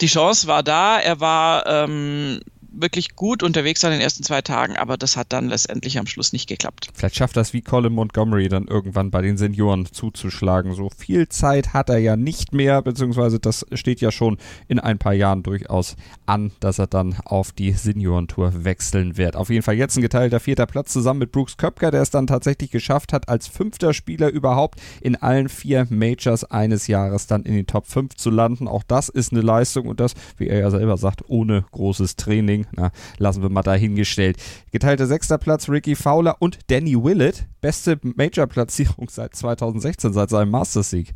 [0.00, 2.40] Die Chance war da, er war ähm,
[2.72, 6.32] wirklich gut unterwegs an den ersten zwei Tagen, aber das hat dann letztendlich am Schluss
[6.32, 6.88] nicht geklappt.
[6.94, 10.74] Vielleicht schafft das wie Colin Montgomery dann irgendwann bei den Senioren zuzuschlagen.
[10.74, 14.98] So viel Zeit hat er ja nicht mehr, beziehungsweise das steht ja schon in ein
[14.98, 19.36] paar Jahren durchaus an, dass er dann auf die Seniorentour wechseln wird.
[19.36, 22.26] Auf jeden Fall jetzt ein geteilter vierter Platz zusammen mit Brooks Köpker, der es dann
[22.26, 27.54] tatsächlich geschafft hat, als fünfter Spieler überhaupt in allen vier Majors eines Jahres dann in
[27.54, 28.68] den Top 5 zu landen.
[28.68, 32.59] Auch das ist eine Leistung und das, wie er ja selber sagt, ohne großes Training
[32.60, 32.66] Ding.
[32.72, 34.36] Na, lassen wir mal dahingestellt.
[34.72, 37.46] Geteilter sechster Platz Ricky Fowler und Danny Willett.
[37.60, 41.14] Beste Major-Platzierung seit 2016, seit seinem Masters-Sieg.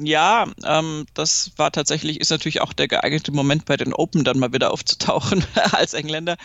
[0.00, 4.38] Ja, ähm, das war tatsächlich, ist natürlich auch der geeignete Moment bei den Open dann
[4.38, 6.36] mal wieder aufzutauchen als Engländer.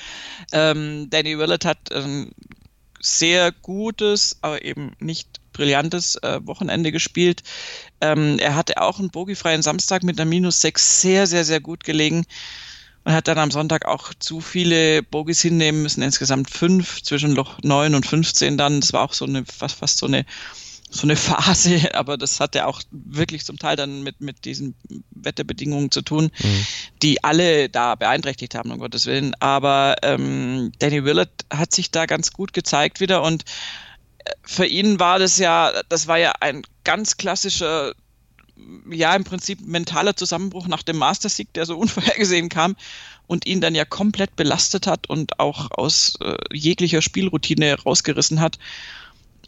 [0.51, 2.31] Ähm, Danny Willett hat ein
[2.99, 7.43] sehr gutes, aber eben nicht brillantes äh, Wochenende gespielt.
[8.01, 11.83] Ähm, er hatte auch einen bogiefreien Samstag mit einer Minus 6 sehr, sehr, sehr gut
[11.83, 12.25] gelegen
[13.03, 17.57] und hat dann am Sonntag auch zu viele Bogies hinnehmen müssen, insgesamt fünf, zwischen Loch
[17.61, 18.81] 9 und 15 dann.
[18.81, 20.25] Das war auch so eine, fast, fast so eine,
[20.89, 24.75] so eine Phase, aber das hat ja auch wirklich zum Teil dann mit, mit diesen
[25.11, 26.65] Wetterbedingungen zu tun, mhm.
[27.01, 29.35] die alle da beeinträchtigt haben, um Gottes Willen.
[29.39, 33.43] Aber ähm, Danny Willett hat sich da ganz gut gezeigt wieder und
[34.19, 37.93] äh, für ihn war das ja, das war ja ein ganz klassischer
[38.89, 42.75] ja im Prinzip mentaler Zusammenbruch nach dem Mastersieg, der so unvorhergesehen kam
[43.27, 48.59] und ihn dann ja komplett belastet hat und auch aus äh, jeglicher Spielroutine rausgerissen hat.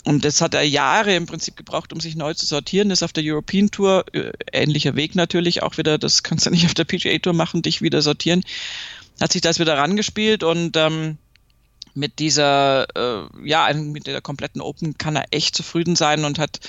[0.06, 2.90] Und das hat er Jahre im Prinzip gebraucht, um sich neu zu sortieren.
[2.90, 5.98] Das ist auf der European Tour äh, ähnlicher Weg natürlich auch wieder.
[5.98, 8.44] Das kannst du nicht auf der PGA Tour machen, dich wieder sortieren.
[9.20, 11.18] Hat sich das wieder rangespielt und ähm,
[11.96, 16.60] mit dieser, äh, ja, mit der kompletten Open kann er echt zufrieden sein und hat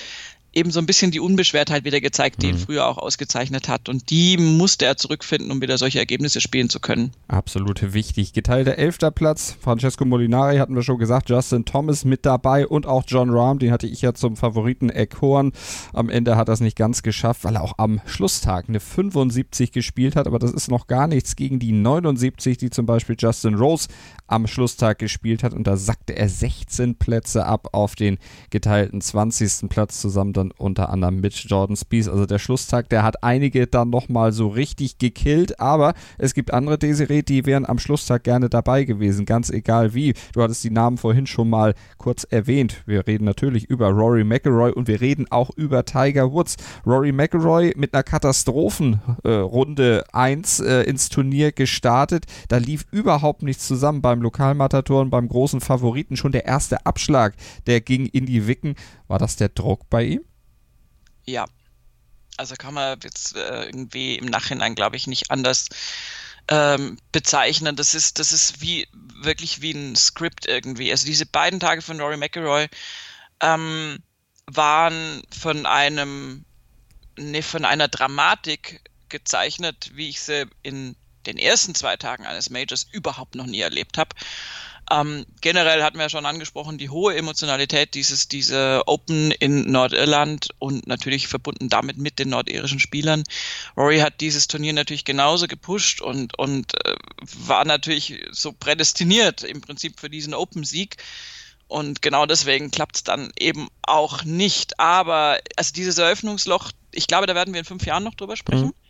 [0.57, 2.61] eben so ein bisschen die Unbeschwertheit wieder gezeigt, die ihn mhm.
[2.61, 3.90] früher auch ausgezeichnet hat.
[3.90, 7.12] Und die musste er zurückfinden, um wieder solche Ergebnisse spielen zu können.
[7.29, 8.33] Absolut wichtig.
[8.33, 9.55] Geteilter elfter Platz.
[9.61, 13.71] Francesco Molinari hatten wir schon gesagt, Justin Thomas mit dabei und auch John Rahm, den
[13.71, 15.53] hatte ich ja zum Favoriten Eckhorn.
[15.92, 19.73] Am Ende hat er es nicht ganz geschafft, weil er auch am Schlusstag eine 75
[19.73, 23.57] gespielt hat, aber das ist noch gar nichts gegen die 79, die zum Beispiel Justin
[23.57, 23.88] Rose
[24.27, 28.19] am Schlusstag gespielt hat und da sackte er 16 Plätze ab auf den
[28.51, 29.69] geteilten 20.
[29.69, 32.09] Platz zusammen dann unter anderem mit Jordan Spees.
[32.09, 36.79] Also der Schlusstag, der hat einige dann nochmal so richtig gekillt, aber es gibt andere
[36.79, 40.15] Desiree, die wären am Schlusstag gerne dabei gewesen, ganz egal wie.
[40.33, 42.83] Du hattest die Namen vorhin schon mal kurz erwähnt.
[42.87, 46.57] Wir reden natürlich über Rory McIlroy und wir reden auch über Tiger Woods.
[46.87, 52.27] Rory McIlroy mit einer Katastrophenrunde äh, 1 äh, ins Turnier gestartet.
[52.49, 56.17] Da lief überhaupt nichts zusammen beim Lokalmatador und beim großen Favoriten.
[56.17, 57.35] Schon der erste Abschlag,
[57.67, 58.75] der ging in die Wicken.
[59.09, 60.21] War das der Druck bei ihm?
[61.27, 61.47] Ja,
[62.37, 65.69] also kann man jetzt äh, irgendwie im Nachhinein, glaube ich, nicht anders
[66.49, 67.77] ähm, bezeichnen.
[67.77, 70.91] Das ist, das ist wie wirklich wie ein Skript irgendwie.
[70.91, 72.69] Also diese beiden Tage von Rory McIlroy
[73.41, 73.99] ähm,
[74.47, 76.45] waren von einem,
[77.19, 82.87] ne, von einer Dramatik gezeichnet, wie ich sie in den ersten zwei Tagen eines Majors
[82.93, 84.15] überhaupt noch nie erlebt habe.
[84.90, 90.51] Ähm, generell hatten wir ja schon angesprochen, die hohe Emotionalität dieses, diese Open in Nordirland
[90.59, 93.25] und natürlich verbunden damit mit den nordirischen Spielern.
[93.77, 96.96] Rory hat dieses Turnier natürlich genauso gepusht und, und äh,
[97.46, 100.96] war natürlich so prädestiniert im Prinzip für diesen Open-Sieg.
[101.68, 104.79] Und genau deswegen klappt es dann eben auch nicht.
[104.79, 108.66] Aber also dieses Eröffnungsloch, ich glaube, da werden wir in fünf Jahren noch drüber sprechen.
[108.66, 108.86] Mhm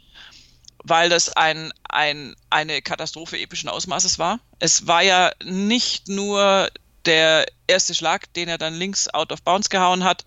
[0.88, 4.38] weil das ein, ein, eine Katastrophe epischen Ausmaßes war.
[4.58, 6.70] Es war ja nicht nur
[7.04, 10.24] der erste Schlag, den er dann links out of bounds gehauen hat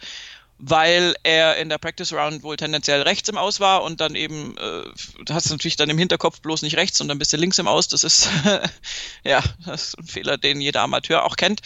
[0.60, 4.58] weil er in der Practice Round wohl tendenziell rechts im Aus war und dann eben,
[4.58, 4.84] äh,
[5.30, 7.68] hast du natürlich dann im Hinterkopf bloß nicht rechts und dann bist du links im
[7.68, 7.88] Aus.
[7.88, 8.30] Das ist,
[9.24, 11.62] ja, das ist ein Fehler, den jeder Amateur auch kennt,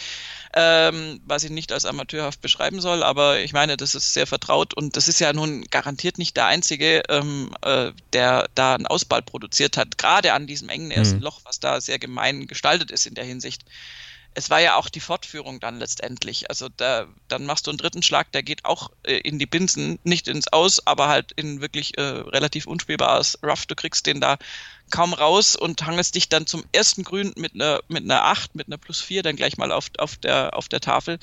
[0.54, 4.74] ähm, was ich nicht als amateurhaft beschreiben soll, aber ich meine, das ist sehr vertraut
[4.74, 9.22] und das ist ja nun garantiert nicht der Einzige, ähm, äh, der da einen Ausball
[9.22, 11.24] produziert hat, gerade an diesem engen ersten mhm.
[11.24, 13.64] Loch, was da sehr gemein gestaltet ist in der Hinsicht
[14.34, 16.50] es war ja auch die Fortführung dann letztendlich.
[16.50, 19.98] Also da, dann machst du einen dritten Schlag, der geht auch äh, in die Binsen,
[20.02, 23.66] nicht ins Aus, aber halt in wirklich äh, relativ unspielbares Rough.
[23.66, 24.36] Du kriegst den da
[24.90, 28.66] kaum raus und hangelst dich dann zum ersten Grün mit einer mit einer 8, mit
[28.66, 31.18] einer plus 4 dann gleich mal auf, auf, der, auf der Tafel.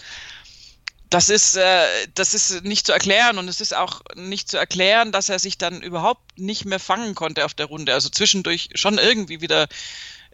[1.10, 5.12] Das ist, äh, das ist nicht zu erklären und es ist auch nicht zu erklären,
[5.12, 7.93] dass er sich dann überhaupt nicht mehr fangen konnte auf der Runde.
[7.93, 9.67] Also zwischendurch schon irgendwie wieder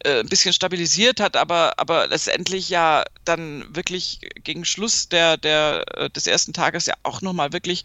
[0.03, 5.85] äh, ein bisschen stabilisiert hat, aber, aber letztendlich ja dann wirklich gegen Schluss der, der,
[5.95, 7.83] äh, des ersten Tages ja auch nochmal wirklich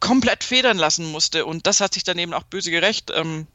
[0.00, 1.44] komplett federn lassen musste.
[1.46, 3.12] Und das hat sich dann eben auch böse gerecht.
[3.14, 3.46] Ähm,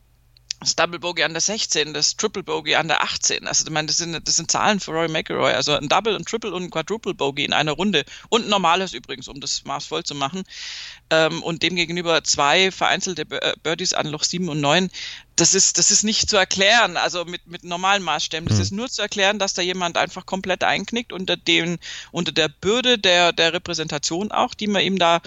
[0.63, 3.47] das Double Bogey an der 16, das Triple Bogey an der 18.
[3.47, 5.54] Also, ich meine, das sind, das sind Zahlen für Roy McIlroy.
[5.54, 8.06] Also ein Double, ein Triple und ein Quadruple Bogey in einer Runde.
[8.30, 10.43] Und ein normales übrigens, um das Maß voll zu machen.
[11.10, 14.89] Ähm, und demgegenüber zwei vereinzelte äh, Birdies an Loch 7 und 9.
[15.36, 18.47] Das ist, das ist nicht zu erklären, also mit, mit normalen Maßstäben.
[18.47, 18.63] Das mhm.
[18.63, 21.80] ist nur zu erklären, dass da jemand einfach komplett einknickt unter den,
[22.12, 25.21] unter der Bürde der, der Repräsentation auch, die man ihm da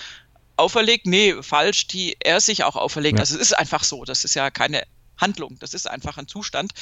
[0.57, 1.07] auferlegt.
[1.07, 3.19] Nee, falsch, die er sich auch auferlegt.
[3.19, 3.23] Ja.
[3.23, 4.05] Also es ist einfach so.
[4.05, 4.85] Das ist ja keine
[5.17, 5.59] Handlung.
[5.61, 6.73] Das ist einfach ein Zustand.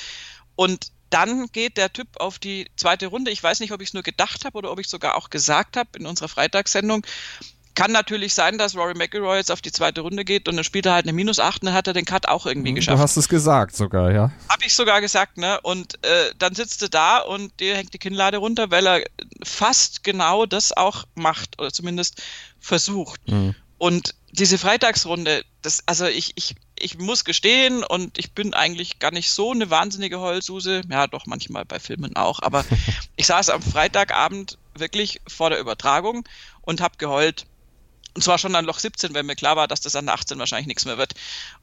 [0.57, 3.31] Und dann geht der Typ auf die zweite Runde.
[3.31, 5.77] Ich weiß nicht, ob ich es nur gedacht habe oder ob ich sogar auch gesagt
[5.77, 7.07] habe in unserer Freitagssendung.
[7.77, 10.87] Kann natürlich sein, dass Rory McIlroy jetzt auf die zweite Runde geht und dann spielt
[10.87, 12.99] er halt eine Minus 8 und dann hat er den Cut auch irgendwie geschafft.
[12.99, 14.33] Du hast es gesagt sogar, ja.
[14.49, 15.61] Habe ich sogar gesagt, ne?
[15.63, 19.05] Und äh, dann sitzt er da und dir hängt die Kinnlade runter, weil er
[19.43, 22.23] fast genau das auch macht oder zumindest
[22.61, 23.21] versucht.
[23.29, 23.57] Mhm.
[23.79, 29.11] Und diese Freitagsrunde, das, also ich, ich, ich muss gestehen und ich bin eigentlich gar
[29.11, 30.83] nicht so eine wahnsinnige Heulsuse.
[30.91, 32.41] Ja, doch manchmal bei Filmen auch.
[32.43, 32.63] Aber
[33.17, 36.29] ich saß am Freitagabend wirklich vor der Übertragung
[36.61, 37.47] und habe geheult.
[38.13, 40.39] Und zwar schon an Loch 17, weil mir klar war, dass das an der 18
[40.39, 41.15] wahrscheinlich nichts mehr wird.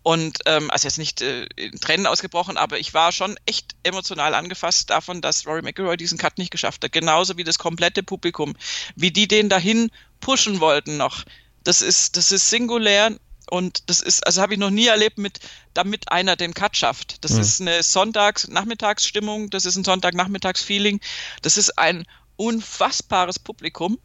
[0.02, 4.34] Und ähm, also jetzt nicht äh, in Tränen ausgebrochen, aber ich war schon echt emotional
[4.34, 6.92] angefasst davon, dass Rory McIlroy diesen Cut nicht geschafft hat.
[6.92, 8.56] Genauso wie das komplette Publikum.
[8.96, 11.24] Wie die den dahin pushen wollten noch.
[11.64, 13.16] Das ist, das ist singulär
[13.52, 15.42] und das ist, also habe ich noch nie erlebt, mit,
[15.74, 17.24] damit einer den Cut schafft.
[17.26, 17.42] Das mhm.
[17.42, 21.02] ist eine Sonntags-Nachmittagsstimmung, das ist ein Sonntagnachmittagsfeeling,
[21.42, 22.06] das ist ein
[22.38, 24.00] unfassbares Publikum,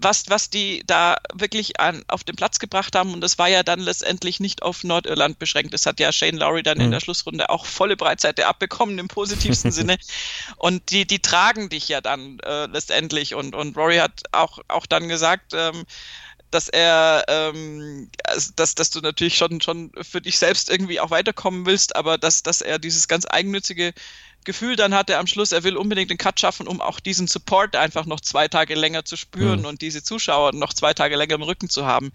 [0.00, 3.12] was, was die da wirklich an, auf den Platz gebracht haben.
[3.12, 5.74] Und das war ja dann letztendlich nicht auf Nordirland beschränkt.
[5.74, 6.84] Das hat ja Shane Lowry dann mhm.
[6.84, 9.98] in der Schlussrunde auch volle Breitseite abbekommen im positivsten Sinne.
[10.56, 13.34] Und die, die tragen dich ja dann äh, letztendlich.
[13.34, 15.84] Und, und Rory hat auch, auch dann gesagt, ähm,
[16.50, 21.10] dass er, ähm, also dass, dass du natürlich schon, schon für dich selbst irgendwie auch
[21.10, 23.92] weiterkommen willst, aber dass, dass er dieses ganz eigennützige
[24.44, 27.76] Gefühl dann hatte am Schluss, er will unbedingt den Cut schaffen, um auch diesen Support
[27.76, 29.66] einfach noch zwei Tage länger zu spüren mhm.
[29.66, 32.12] und diese Zuschauer noch zwei Tage länger im Rücken zu haben.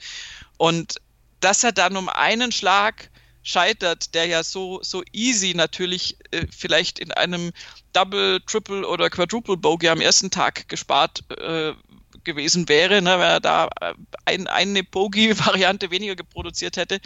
[0.58, 1.00] Und
[1.42, 3.12] dass er dann um einen Schlag
[3.44, 7.52] scheitert, der ja so, so easy natürlich äh, vielleicht in einem
[7.92, 11.74] Double, Triple oder Quadruple Bogey am ersten Tag gespart äh,
[12.24, 13.94] gewesen wäre, ne, wenn er da äh,
[14.26, 17.00] ein, eine Bogey-Variante weniger geproduziert hätte.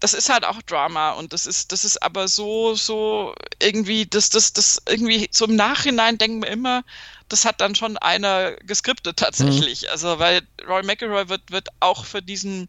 [0.00, 4.30] Das ist halt auch Drama und das ist, das ist aber so, so irgendwie, das,
[4.30, 6.84] das, das irgendwie so im Nachhinein denken wir immer,
[7.28, 9.82] das hat dann schon einer geskriptet tatsächlich.
[9.82, 9.88] Mhm.
[9.90, 12.68] Also, weil Roy McElroy wird, wird auch für diesen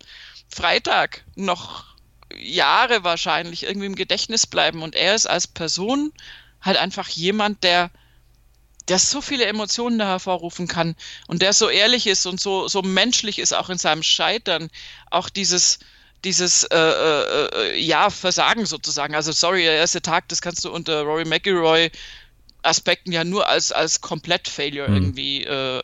[0.50, 1.86] Freitag noch
[2.38, 6.12] Jahre wahrscheinlich irgendwie im Gedächtnis bleiben und er ist als Person
[6.62, 7.92] halt einfach jemand, der
[8.92, 12.82] der so viele Emotionen da hervorrufen kann und der so ehrlich ist und so, so
[12.82, 14.70] menschlich ist, auch in seinem Scheitern,
[15.10, 15.80] auch dieses,
[16.26, 19.16] dieses äh, äh, äh, ja, Versagen sozusagen.
[19.16, 21.90] Also sorry, der erste Tag, das kannst du unter Rory McIlroy
[22.64, 24.96] Aspekten ja nur als, als Komplett-Failure mhm.
[24.96, 25.82] irgendwie äh,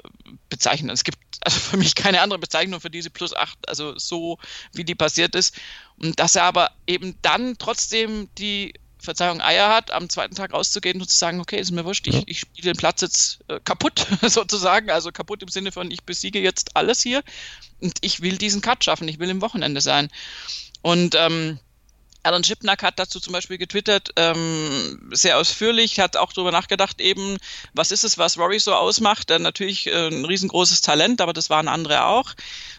[0.49, 0.89] bezeichnen.
[0.89, 4.37] Es gibt also für mich keine andere Bezeichnung für diese Plus 8, also so
[4.73, 5.55] wie die passiert ist.
[5.97, 10.99] Und dass er aber eben dann trotzdem die Verzeihung, Eier hat, am zweiten Tag rauszugehen
[10.99, 14.05] und zu sagen, okay, ist mir wurscht, ich, ich spiele den Platz jetzt äh, kaputt,
[14.23, 17.23] sozusagen, also kaputt im Sinne von, ich besiege jetzt alles hier
[17.81, 20.09] und ich will diesen Cut schaffen, ich will im Wochenende sein.
[20.81, 21.59] Und ähm,
[22.27, 27.37] Alan Schipnack hat dazu zum Beispiel getwittert, ähm, sehr ausführlich, hat auch darüber nachgedacht, eben,
[27.73, 29.29] was ist es, was Rory so ausmacht?
[29.29, 32.33] Dann natürlich äh, ein riesengroßes Talent, aber das waren andere auch.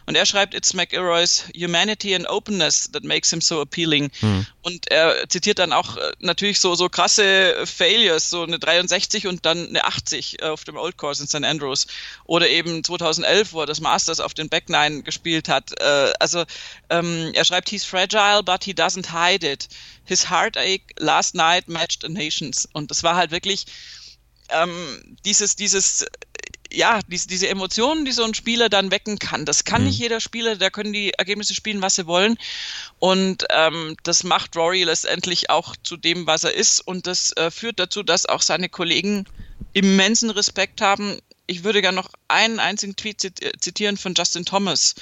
[0.05, 4.11] Und er schreibt, it's McIlroy's humanity and openness that makes him so appealing.
[4.19, 4.45] Hm.
[4.69, 9.43] Und er zitiert dann auch äh, natürlich so, so krasse Failures, so eine 63 und
[9.43, 11.43] dann eine 80 äh, auf dem Old Course in St.
[11.43, 11.87] Andrews.
[12.25, 15.71] Oder eben 2011, wo er das Masters auf den Back Nine gespielt hat.
[15.81, 16.45] Äh, also
[16.91, 19.67] ähm, er schreibt, he's fragile, but he doesn't hide it.
[20.05, 22.69] His heartache last night matched the nations.
[22.71, 23.65] Und das war halt wirklich
[24.49, 26.05] ähm, dieses, dieses
[26.71, 29.87] ja, diese, diese Emotionen, die so ein Spieler dann wecken kann, das kann mhm.
[29.87, 32.37] nicht jeder Spieler, da können die Ergebnisse spielen, was sie wollen.
[32.99, 36.79] Und ähm, das macht Rory letztendlich auch zu dem, was er ist.
[36.81, 39.25] Und das äh, führt dazu, dass auch seine Kollegen
[39.73, 41.17] immensen Respekt haben.
[41.47, 43.21] Ich würde gerne noch einen einzigen Tweet
[43.59, 44.95] zitieren von Justin Thomas.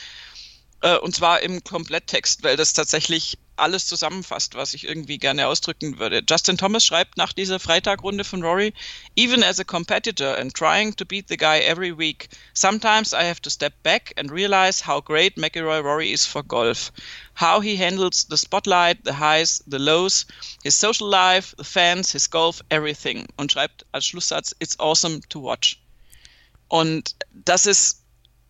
[0.81, 5.97] Äh, und zwar im Kompletttext, weil das tatsächlich alles zusammenfasst, was ich irgendwie gerne ausdrücken
[5.97, 6.23] würde.
[6.29, 8.73] Justin Thomas schreibt nach dieser Freitagrunde von Rory,
[9.15, 13.41] even as a competitor and trying to beat the guy every week, sometimes I have
[13.41, 16.91] to step back and realize how great McIlroy Rory is for golf.
[17.33, 20.25] How he handles the spotlight, the highs, the lows,
[20.63, 23.25] his social life, the fans, his golf, everything.
[23.37, 25.81] Und schreibt als Schlusssatz, it's awesome to watch.
[26.67, 28.03] Und das ist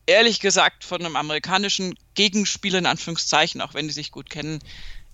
[0.07, 4.59] ehrlich gesagt von einem amerikanischen Gegenspieler in Anführungszeichen, auch wenn die sich gut kennen,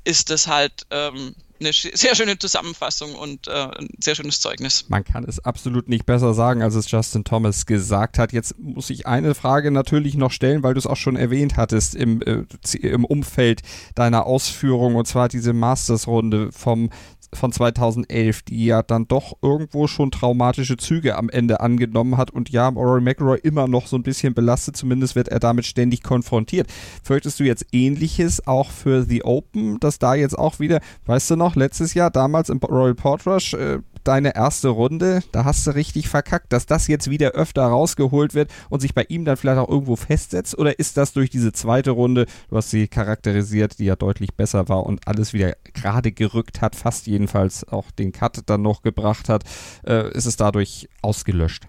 [0.06, 4.86] ist das halt ähm, eine sehr schöne Zusammenfassung und äh, ein sehr schönes Zeugnis.
[4.90, 8.34] Man kann es absolut nicht besser sagen, als es Justin Thomas gesagt hat.
[8.34, 11.96] Jetzt muss ich eine Frage natürlich noch stellen, weil du es auch schon erwähnt hattest
[11.96, 12.44] im, äh,
[12.78, 13.62] im Umfeld
[13.96, 16.90] deiner Ausführung, und zwar diese Masters-Runde vom
[17.34, 22.50] von 2011, die ja dann doch irgendwo schon traumatische Züge am Ende angenommen hat und
[22.50, 26.68] ja, Rory McIlroy immer noch so ein bisschen belastet, zumindest wird er damit ständig konfrontiert.
[27.04, 31.36] Fürchtest du jetzt ähnliches auch für The Open, dass da jetzt auch wieder, weißt du
[31.36, 36.10] noch, letztes Jahr damals im Royal Portrush, äh, deine erste Runde, da hast du richtig
[36.10, 39.70] verkackt, dass das jetzt wieder öfter rausgeholt wird und sich bei ihm dann vielleicht auch
[39.70, 40.58] irgendwo festsetzt?
[40.58, 44.70] Oder ist das durch diese zweite Runde, du hast sie charakterisiert, die ja deutlich besser
[44.70, 49.30] war und alles wieder gerade gerückt hat, fast jedenfalls auch den Cut dann noch gebracht
[49.30, 49.44] hat,
[49.86, 51.68] äh, ist es dadurch ausgelöscht?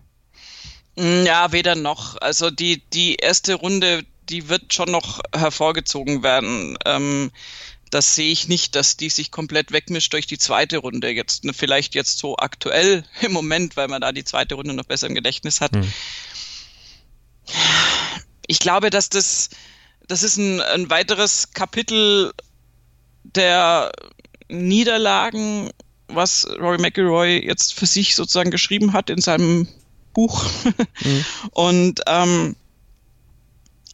[0.96, 2.16] Mm, ja, weder noch.
[2.20, 6.76] Also die, die erste Runde, die wird schon noch hervorgezogen werden.
[6.84, 7.30] Ähm,
[7.94, 11.10] das sehe ich nicht, dass die sich komplett wegmischt durch die zweite Runde.
[11.10, 14.84] Jetzt ne, vielleicht jetzt so aktuell im Moment, weil man da die zweite Runde noch
[14.84, 15.76] besser im Gedächtnis hat.
[15.76, 15.92] Hm.
[18.48, 19.50] Ich glaube, dass das,
[20.08, 22.32] das ist ein, ein weiteres Kapitel
[23.22, 23.92] der
[24.48, 25.70] Niederlagen,
[26.08, 29.68] was Rory McIlroy jetzt für sich sozusagen geschrieben hat in seinem
[30.14, 30.44] Buch.
[31.00, 31.24] Mhm.
[31.52, 32.56] Und ähm,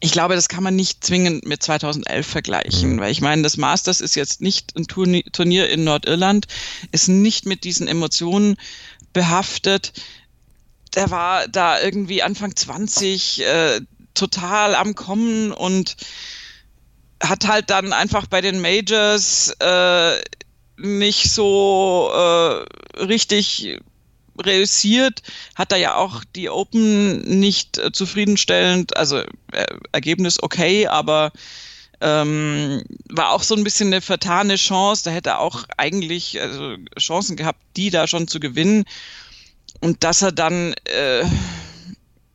[0.03, 2.99] ich glaube, das kann man nicht zwingend mit 2011 vergleichen, mhm.
[2.99, 6.47] weil ich meine, das Masters ist jetzt nicht ein Turnier in Nordirland,
[6.91, 8.57] ist nicht mit diesen Emotionen
[9.13, 9.93] behaftet.
[10.95, 13.81] Der war da irgendwie Anfang 20 äh,
[14.15, 15.95] total am Kommen und
[17.21, 20.19] hat halt dann einfach bei den Majors äh,
[20.77, 23.79] nicht so äh, richtig
[24.45, 25.21] reüssiert,
[25.55, 31.31] hat er ja auch die Open nicht äh, zufriedenstellend, also äh, Ergebnis okay, aber
[32.01, 35.03] ähm, war auch so ein bisschen eine vertane Chance.
[35.05, 38.85] Da hätte er auch eigentlich also Chancen gehabt, die da schon zu gewinnen.
[39.79, 41.23] Und dass er dann äh,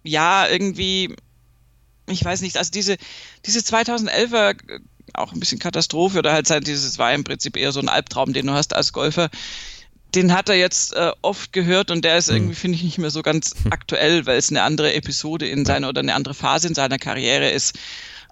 [0.05, 1.15] ja irgendwie,
[2.09, 2.97] ich weiß nicht, also diese,
[3.45, 4.81] diese 2011er äh,
[5.15, 8.47] auch ein bisschen Katastrophe oder halt dieses war im Prinzip eher so ein Albtraum, den
[8.47, 9.31] du hast als Golfer
[10.15, 12.61] den hat er jetzt äh, oft gehört und der ist irgendwie, hm.
[12.61, 16.01] finde ich, nicht mehr so ganz aktuell, weil es eine andere Episode in seiner oder
[16.01, 17.79] eine andere Phase in seiner Karriere ist.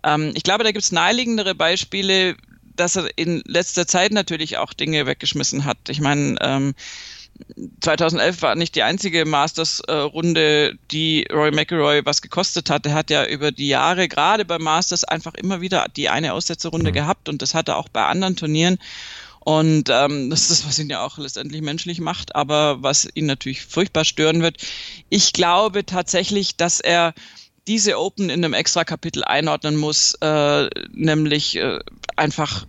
[0.02, 2.36] Ähm, ich glaube, da gibt es naheliegendere Beispiele,
[2.76, 5.78] dass er in letzter Zeit natürlich auch Dinge weggeschmissen hat.
[5.88, 6.74] Ich meine, ähm,
[7.80, 12.86] 2011 war nicht die einzige Masters-Runde, die Roy McIlroy was gekostet hat.
[12.86, 16.90] Er hat ja über die Jahre gerade bei Masters einfach immer wieder die eine Aussetzerrunde
[16.90, 16.94] mhm.
[16.94, 18.78] gehabt und das hat er auch bei anderen Turnieren.
[19.44, 23.26] Und ähm, das ist das, was ihn ja auch letztendlich menschlich macht, aber was ihn
[23.26, 24.56] natürlich furchtbar stören wird.
[25.10, 27.12] Ich glaube tatsächlich, dass er
[27.66, 31.78] diese Open in einem extra Kapitel einordnen muss, äh, nämlich äh,
[32.16, 32.66] einfach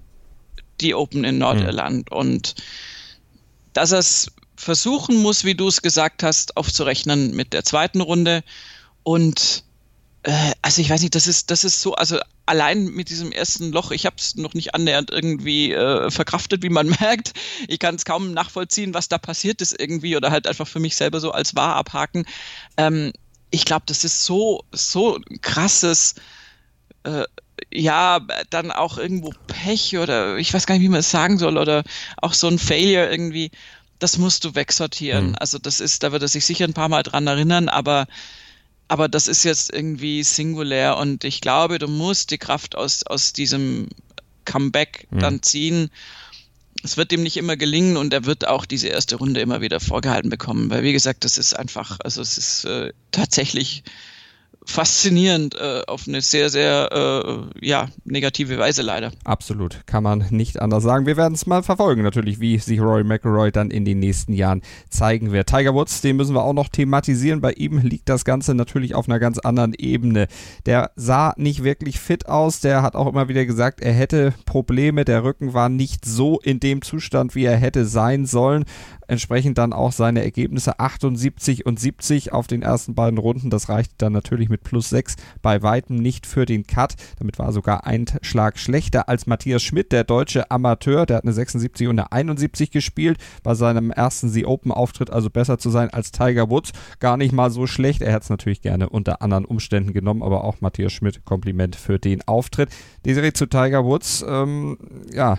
[0.81, 2.11] die Open in Nordirland.
[2.11, 2.17] Mhm.
[2.17, 2.55] Und
[3.71, 8.43] dass er es versuchen muss, wie du es gesagt hast, aufzurechnen mit der zweiten Runde.
[9.03, 9.63] Und
[10.23, 13.71] äh, also ich weiß nicht, das ist, das ist so, also allein mit diesem ersten
[13.71, 17.33] Loch, ich habe es noch nicht annähernd irgendwie äh, verkraftet, wie man merkt.
[17.67, 20.95] Ich kann es kaum nachvollziehen, was da passiert ist irgendwie oder halt einfach für mich
[20.95, 22.25] selber so als wahr abhaken.
[22.77, 23.11] Ähm,
[23.51, 26.15] ich glaube, das ist so, so krasses,
[27.03, 27.23] äh,
[27.71, 28.19] ja,
[28.49, 31.83] dann auch irgendwo Pech oder ich weiß gar nicht, wie man es sagen soll oder
[32.17, 33.51] auch so ein Failure irgendwie.
[33.99, 35.29] Das musst du wegsortieren.
[35.29, 35.35] Mhm.
[35.39, 38.07] Also das ist, da wird er sich sicher ein paar Mal dran erinnern, aber
[38.87, 43.33] aber das ist jetzt irgendwie singulär und ich glaube, du musst die Kraft aus, aus
[43.33, 43.87] diesem
[44.45, 45.19] Comeback mhm.
[45.19, 45.89] dann ziehen.
[46.83, 49.79] es wird ihm nicht immer gelingen und er wird auch diese erste Runde immer wieder
[49.79, 53.83] vorgehalten bekommen, weil wie gesagt, das ist einfach, also es ist äh, tatsächlich
[54.65, 59.11] faszinierend äh, auf eine sehr, sehr äh, ja, negative Weise leider.
[59.23, 61.05] Absolut, kann man nicht anders sagen.
[61.05, 64.61] Wir werden es mal verfolgen, natürlich, wie sich Roy McElroy dann in den nächsten Jahren
[64.89, 65.47] zeigen wird.
[65.47, 67.41] Tiger Woods, den müssen wir auch noch thematisieren.
[67.41, 70.27] Bei ihm liegt das Ganze natürlich auf einer ganz anderen Ebene.
[70.65, 72.59] Der sah nicht wirklich fit aus.
[72.59, 75.05] Der hat auch immer wieder gesagt, er hätte Probleme.
[75.05, 78.65] Der Rücken war nicht so in dem Zustand, wie er hätte sein sollen
[79.07, 83.49] entsprechend dann auch seine Ergebnisse 78 und 70 auf den ersten beiden Runden.
[83.49, 86.95] Das reicht dann natürlich mit plus 6 bei weitem nicht für den Cut.
[87.19, 91.05] Damit war sogar ein Schlag schlechter als Matthias Schmidt, der deutsche Amateur.
[91.05, 93.17] Der hat eine 76 und eine 71 gespielt.
[93.43, 96.71] Bei seinem ersten The Open Auftritt also besser zu sein als Tiger Woods.
[96.99, 98.01] Gar nicht mal so schlecht.
[98.01, 101.99] Er hätte es natürlich gerne unter anderen Umständen genommen, aber auch Matthias Schmidt Kompliment für
[101.99, 102.69] den Auftritt.
[103.05, 104.77] Die Serie zu Tiger Woods, ähm,
[105.11, 105.37] ja,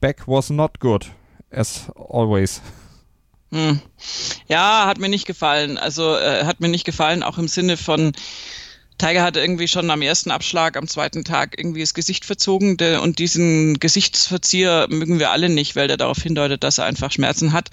[0.00, 1.12] back was not good,
[1.50, 2.60] as always.
[3.52, 3.80] Hm.
[4.48, 5.76] Ja, hat mir nicht gefallen.
[5.78, 8.12] Also äh, hat mir nicht gefallen, auch im Sinne von
[9.00, 13.00] Tiger hat irgendwie schon am ersten Abschlag, am zweiten Tag irgendwie das Gesicht verzogen der,
[13.00, 17.52] und diesen Gesichtsverzieher mögen wir alle nicht, weil der darauf hindeutet, dass er einfach Schmerzen
[17.54, 17.70] hat.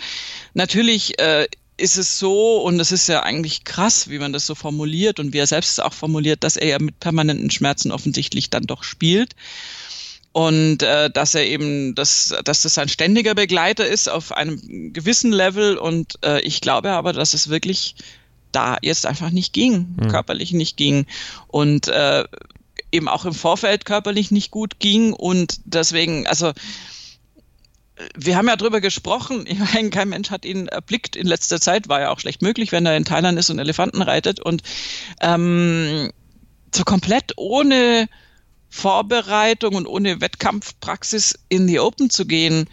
[0.53, 4.55] Natürlich äh, ist es so, und es ist ja eigentlich krass, wie man das so
[4.55, 8.49] formuliert und wie er selbst es auch formuliert, dass er ja mit permanenten Schmerzen offensichtlich
[8.49, 9.35] dann doch spielt
[10.37, 15.31] und äh, dass er eben, dass, dass das ein ständiger Begleiter ist auf einem gewissen
[15.31, 15.79] Level.
[15.79, 17.95] Und äh, ich glaube aber, dass es wirklich
[18.51, 20.09] da jetzt einfach nicht ging, mhm.
[20.09, 21.07] körperlich nicht ging.
[21.47, 22.23] Und äh,
[22.91, 25.11] eben auch im Vorfeld körperlich nicht gut ging.
[25.11, 26.53] Und deswegen, also
[28.15, 31.89] wir haben ja drüber gesprochen, ich meine, kein Mensch hat ihn erblickt in letzter Zeit,
[31.89, 34.39] war ja auch schlecht möglich, wenn er in Thailand ist und Elefanten reitet.
[34.39, 34.61] Und
[35.19, 36.11] ähm,
[36.71, 38.07] so komplett ohne
[38.69, 42.69] Vorbereitung und ohne Wettkampfpraxis in die Open zu gehen,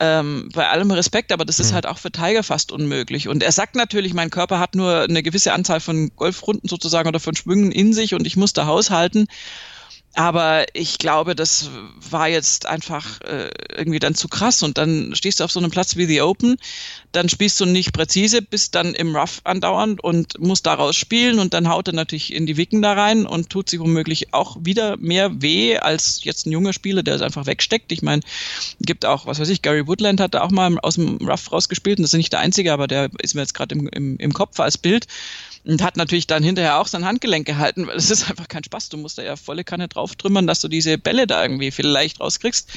[0.00, 1.74] ähm, bei allem Respekt, aber das ist mhm.
[1.76, 3.28] halt auch für Tiger fast unmöglich.
[3.28, 7.20] Und er sagt natürlich, mein Körper hat nur eine gewisse Anzahl von Golfrunden sozusagen oder
[7.20, 9.28] von Schwüngen in sich und ich muss da haushalten.
[10.14, 11.70] Aber ich glaube, das
[12.10, 14.62] war jetzt einfach äh, irgendwie dann zu krass.
[14.62, 16.56] Und dann stehst du auf so einem Platz wie The Open,
[17.12, 21.54] dann spielst du nicht präzise, bist dann im Rough andauernd und musst daraus spielen und
[21.54, 24.98] dann haut er natürlich in die Wicken da rein und tut sich womöglich auch wieder
[24.98, 27.90] mehr weh als jetzt ein junger Spieler, der es einfach wegsteckt.
[27.90, 28.22] Ich meine,
[28.80, 31.98] gibt auch, was weiß ich, Gary Woodland hat da auch mal aus dem Rough rausgespielt
[31.98, 34.32] und das ist nicht der einzige, aber der ist mir jetzt gerade im, im, im
[34.34, 35.06] Kopf als Bild
[35.64, 38.88] und hat natürlich dann hinterher auch sein Handgelenk gehalten, weil es ist einfach kein Spaß.
[38.88, 42.20] Du musst da ja volle Kanne drauf trümmern, dass du diese Bälle da irgendwie vielleicht
[42.20, 42.70] rauskriegst.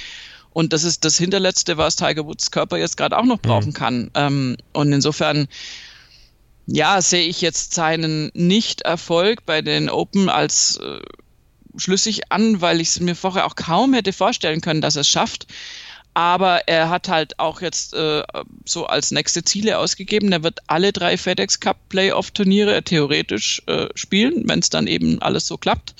[0.52, 3.74] Und das ist das Hinterletzte, was Tiger Woods Körper jetzt gerade auch noch brauchen mhm.
[3.74, 4.12] kann.
[4.14, 5.48] Ähm, und insofern,
[6.68, 11.02] ja, sehe ich jetzt seinen Nicht-Erfolg bei den Open als äh,
[11.78, 15.10] schlüssig an, weil ich es mir vorher auch kaum hätte vorstellen können, dass er es
[15.10, 15.48] schafft.
[16.16, 18.24] Aber er hat halt auch jetzt äh,
[18.64, 20.32] so als nächste Ziele ausgegeben.
[20.32, 25.22] Er wird alle drei FedEx Cup Playoff Turniere theoretisch äh, spielen, wenn es dann eben
[25.22, 25.94] alles so klappt.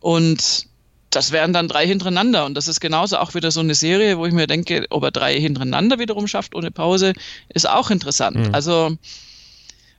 [0.00, 0.66] Und
[1.10, 2.46] das wären dann drei hintereinander.
[2.46, 5.10] Und das ist genauso auch wieder so eine Serie, wo ich mir denke, ob er
[5.10, 7.12] drei hintereinander wiederum schafft ohne Pause,
[7.50, 8.36] ist auch interessant.
[8.36, 8.54] Mhm.
[8.54, 8.96] Also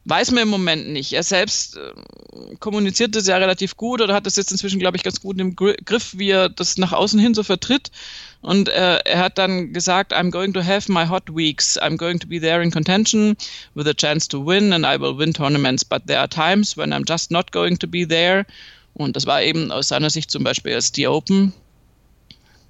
[0.06, 1.14] weiß man im Moment nicht.
[1.14, 5.04] Er selbst äh, kommuniziert das ja relativ gut oder hat das jetzt inzwischen, glaube ich,
[5.04, 7.92] ganz gut im Griff, wie er das nach außen hin so vertritt.
[8.42, 11.78] Und äh, er hat dann gesagt, I'm going to have my hot weeks.
[11.80, 13.38] I'm going to be there in contention
[13.74, 15.86] with a chance to win and I will win tournaments.
[15.86, 18.46] But there are times when I'm just not going to be there.
[18.96, 21.54] Und das war eben aus seiner Sicht zum Beispiel als die Open.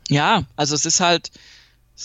[0.10, 1.32] Ja, also es ist halt,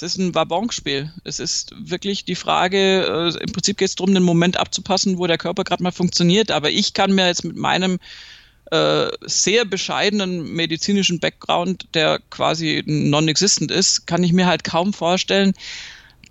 [0.03, 1.13] es ist ein Wabonspiel.
[1.25, 5.27] Es ist wirklich die Frage, äh, im Prinzip geht es darum, den Moment abzupassen, wo
[5.27, 6.51] der Körper gerade mal funktioniert.
[6.51, 7.99] Aber ich kann mir jetzt mit meinem
[8.71, 15.55] äh, sehr bescheidenen medizinischen Background, der quasi non-existent ist, kann ich mir halt kaum vorstellen,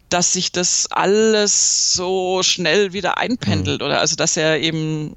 [0.10, 3.88] dass sich das alles so schnell wieder einpendelt mhm.
[3.88, 5.16] oder also dass er eben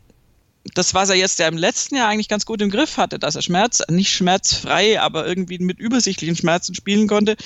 [0.75, 3.35] das, was er jetzt ja im letzten Jahr eigentlich ganz gut im Griff hatte, dass
[3.35, 7.37] er Schmerz, nicht schmerzfrei, aber irgendwie mit übersichtlichen Schmerzen spielen konnte,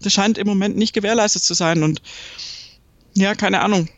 [0.00, 2.00] das scheint im Moment nicht gewährleistet zu sein und
[3.14, 3.88] ja, keine Ahnung.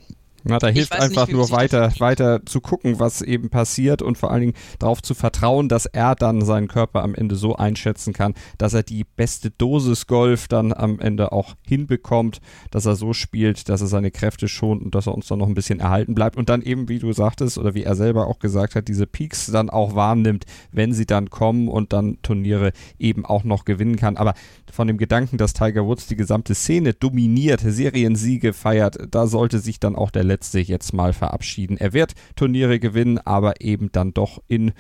[0.46, 4.30] Na, da hilft einfach nicht, nur weiter, weiter zu gucken, was eben passiert und vor
[4.30, 8.34] allen Dingen darauf zu vertrauen, dass er dann seinen Körper am Ende so einschätzen kann,
[8.58, 13.70] dass er die beste Dosis Golf dann am Ende auch hinbekommt, dass er so spielt,
[13.70, 16.36] dass er seine Kräfte schont und dass er uns dann noch ein bisschen erhalten bleibt
[16.36, 19.46] und dann eben, wie du sagtest oder wie er selber auch gesagt hat, diese Peaks
[19.46, 24.18] dann auch wahrnimmt, wenn sie dann kommen und dann Turniere eben auch noch gewinnen kann.
[24.18, 24.34] Aber
[24.70, 29.80] von dem Gedanken, dass Tiger Woods die gesamte Szene dominiert, Seriensiege feiert, da sollte sich
[29.80, 31.76] dann auch der letzte jetzt mal verabschieden.
[31.76, 34.72] Er wird Turniere gewinnen, aber eben dann doch in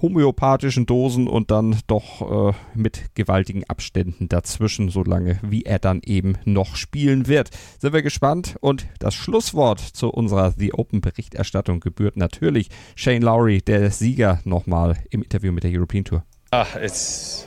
[0.00, 6.38] homöopathischen Dosen und dann doch äh, mit gewaltigen Abständen dazwischen, solange wie er dann eben
[6.44, 7.50] noch spielen wird.
[7.78, 13.60] Sind wir gespannt und das Schlusswort zu unserer The Open Berichterstattung gebührt natürlich Shane Lowry,
[13.60, 16.24] der Sieger nochmal im Interview mit der European Tour.
[16.50, 17.46] Ah, it's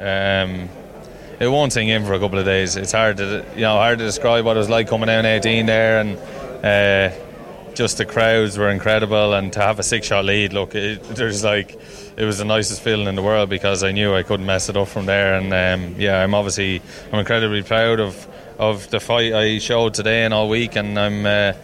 [0.00, 0.68] um,
[1.38, 2.76] it won't sink in for a couple of days.
[2.76, 5.66] It's hard to you know hard to describe what it was like coming out 18
[5.66, 6.18] there and
[6.62, 7.10] uh,
[7.74, 10.52] just the crowds were incredible and to have a six shot lead.
[10.52, 11.78] Look, it, there's like
[12.16, 14.76] it was the nicest feeling in the world because I knew I couldn't mess it
[14.76, 15.34] up from there.
[15.34, 16.82] And um, yeah, I'm obviously
[17.12, 18.26] I'm incredibly proud of
[18.58, 21.54] of the fight I showed today and all week, and I'm uh,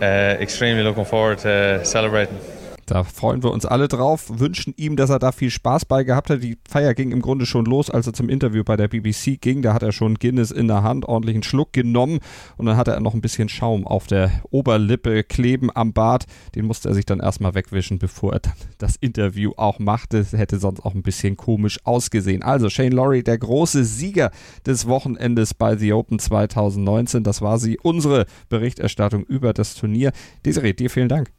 [0.00, 2.38] uh, extremely looking forward to celebrating.
[2.86, 6.30] Da freuen wir uns alle drauf, wünschen ihm, dass er da viel Spaß bei gehabt
[6.30, 6.44] hat.
[6.44, 9.60] Die Feier ging im Grunde schon los, als er zum Interview bei der BBC ging.
[9.60, 12.20] Da hat er schon Guinness in der Hand, ordentlichen Schluck genommen
[12.56, 16.26] und dann hatte er noch ein bisschen Schaum auf der Oberlippe kleben am Bart.
[16.54, 20.18] Den musste er sich dann erstmal wegwischen, bevor er dann das Interview auch machte.
[20.18, 22.44] Das hätte sonst auch ein bisschen komisch ausgesehen.
[22.44, 24.30] Also Shane Laurie, der große Sieger
[24.64, 27.24] des Wochenendes bei The Open 2019.
[27.24, 30.12] Das war sie, unsere Berichterstattung über das Turnier.
[30.44, 31.32] Desiree, dir vielen Dank.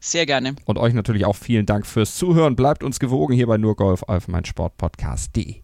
[0.00, 0.54] Sehr gerne.
[0.64, 2.56] Und euch natürlich auch vielen Dank fürs Zuhören.
[2.56, 5.62] Bleibt uns gewogen hier bei nur Golf auf meinsportpodcast.de.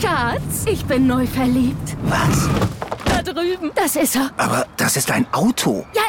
[0.00, 1.96] Schatz, ich bin neu verliebt.
[2.04, 2.48] Was?
[3.04, 3.70] Da drüben.
[3.74, 4.30] Das ist er.
[4.36, 5.84] Aber das ist ein Auto.
[5.94, 6.02] Ja,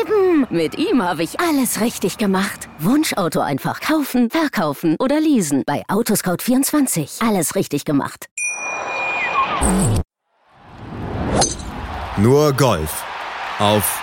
[0.00, 0.46] eben.
[0.50, 2.68] Mit ihm habe ich alles richtig gemacht.
[2.78, 5.62] Wunschauto einfach kaufen, verkaufen oder leasen.
[5.66, 7.26] Bei Autoscout24.
[7.26, 8.26] Alles richtig gemacht.
[12.18, 13.04] Nur Golf
[13.58, 14.02] auf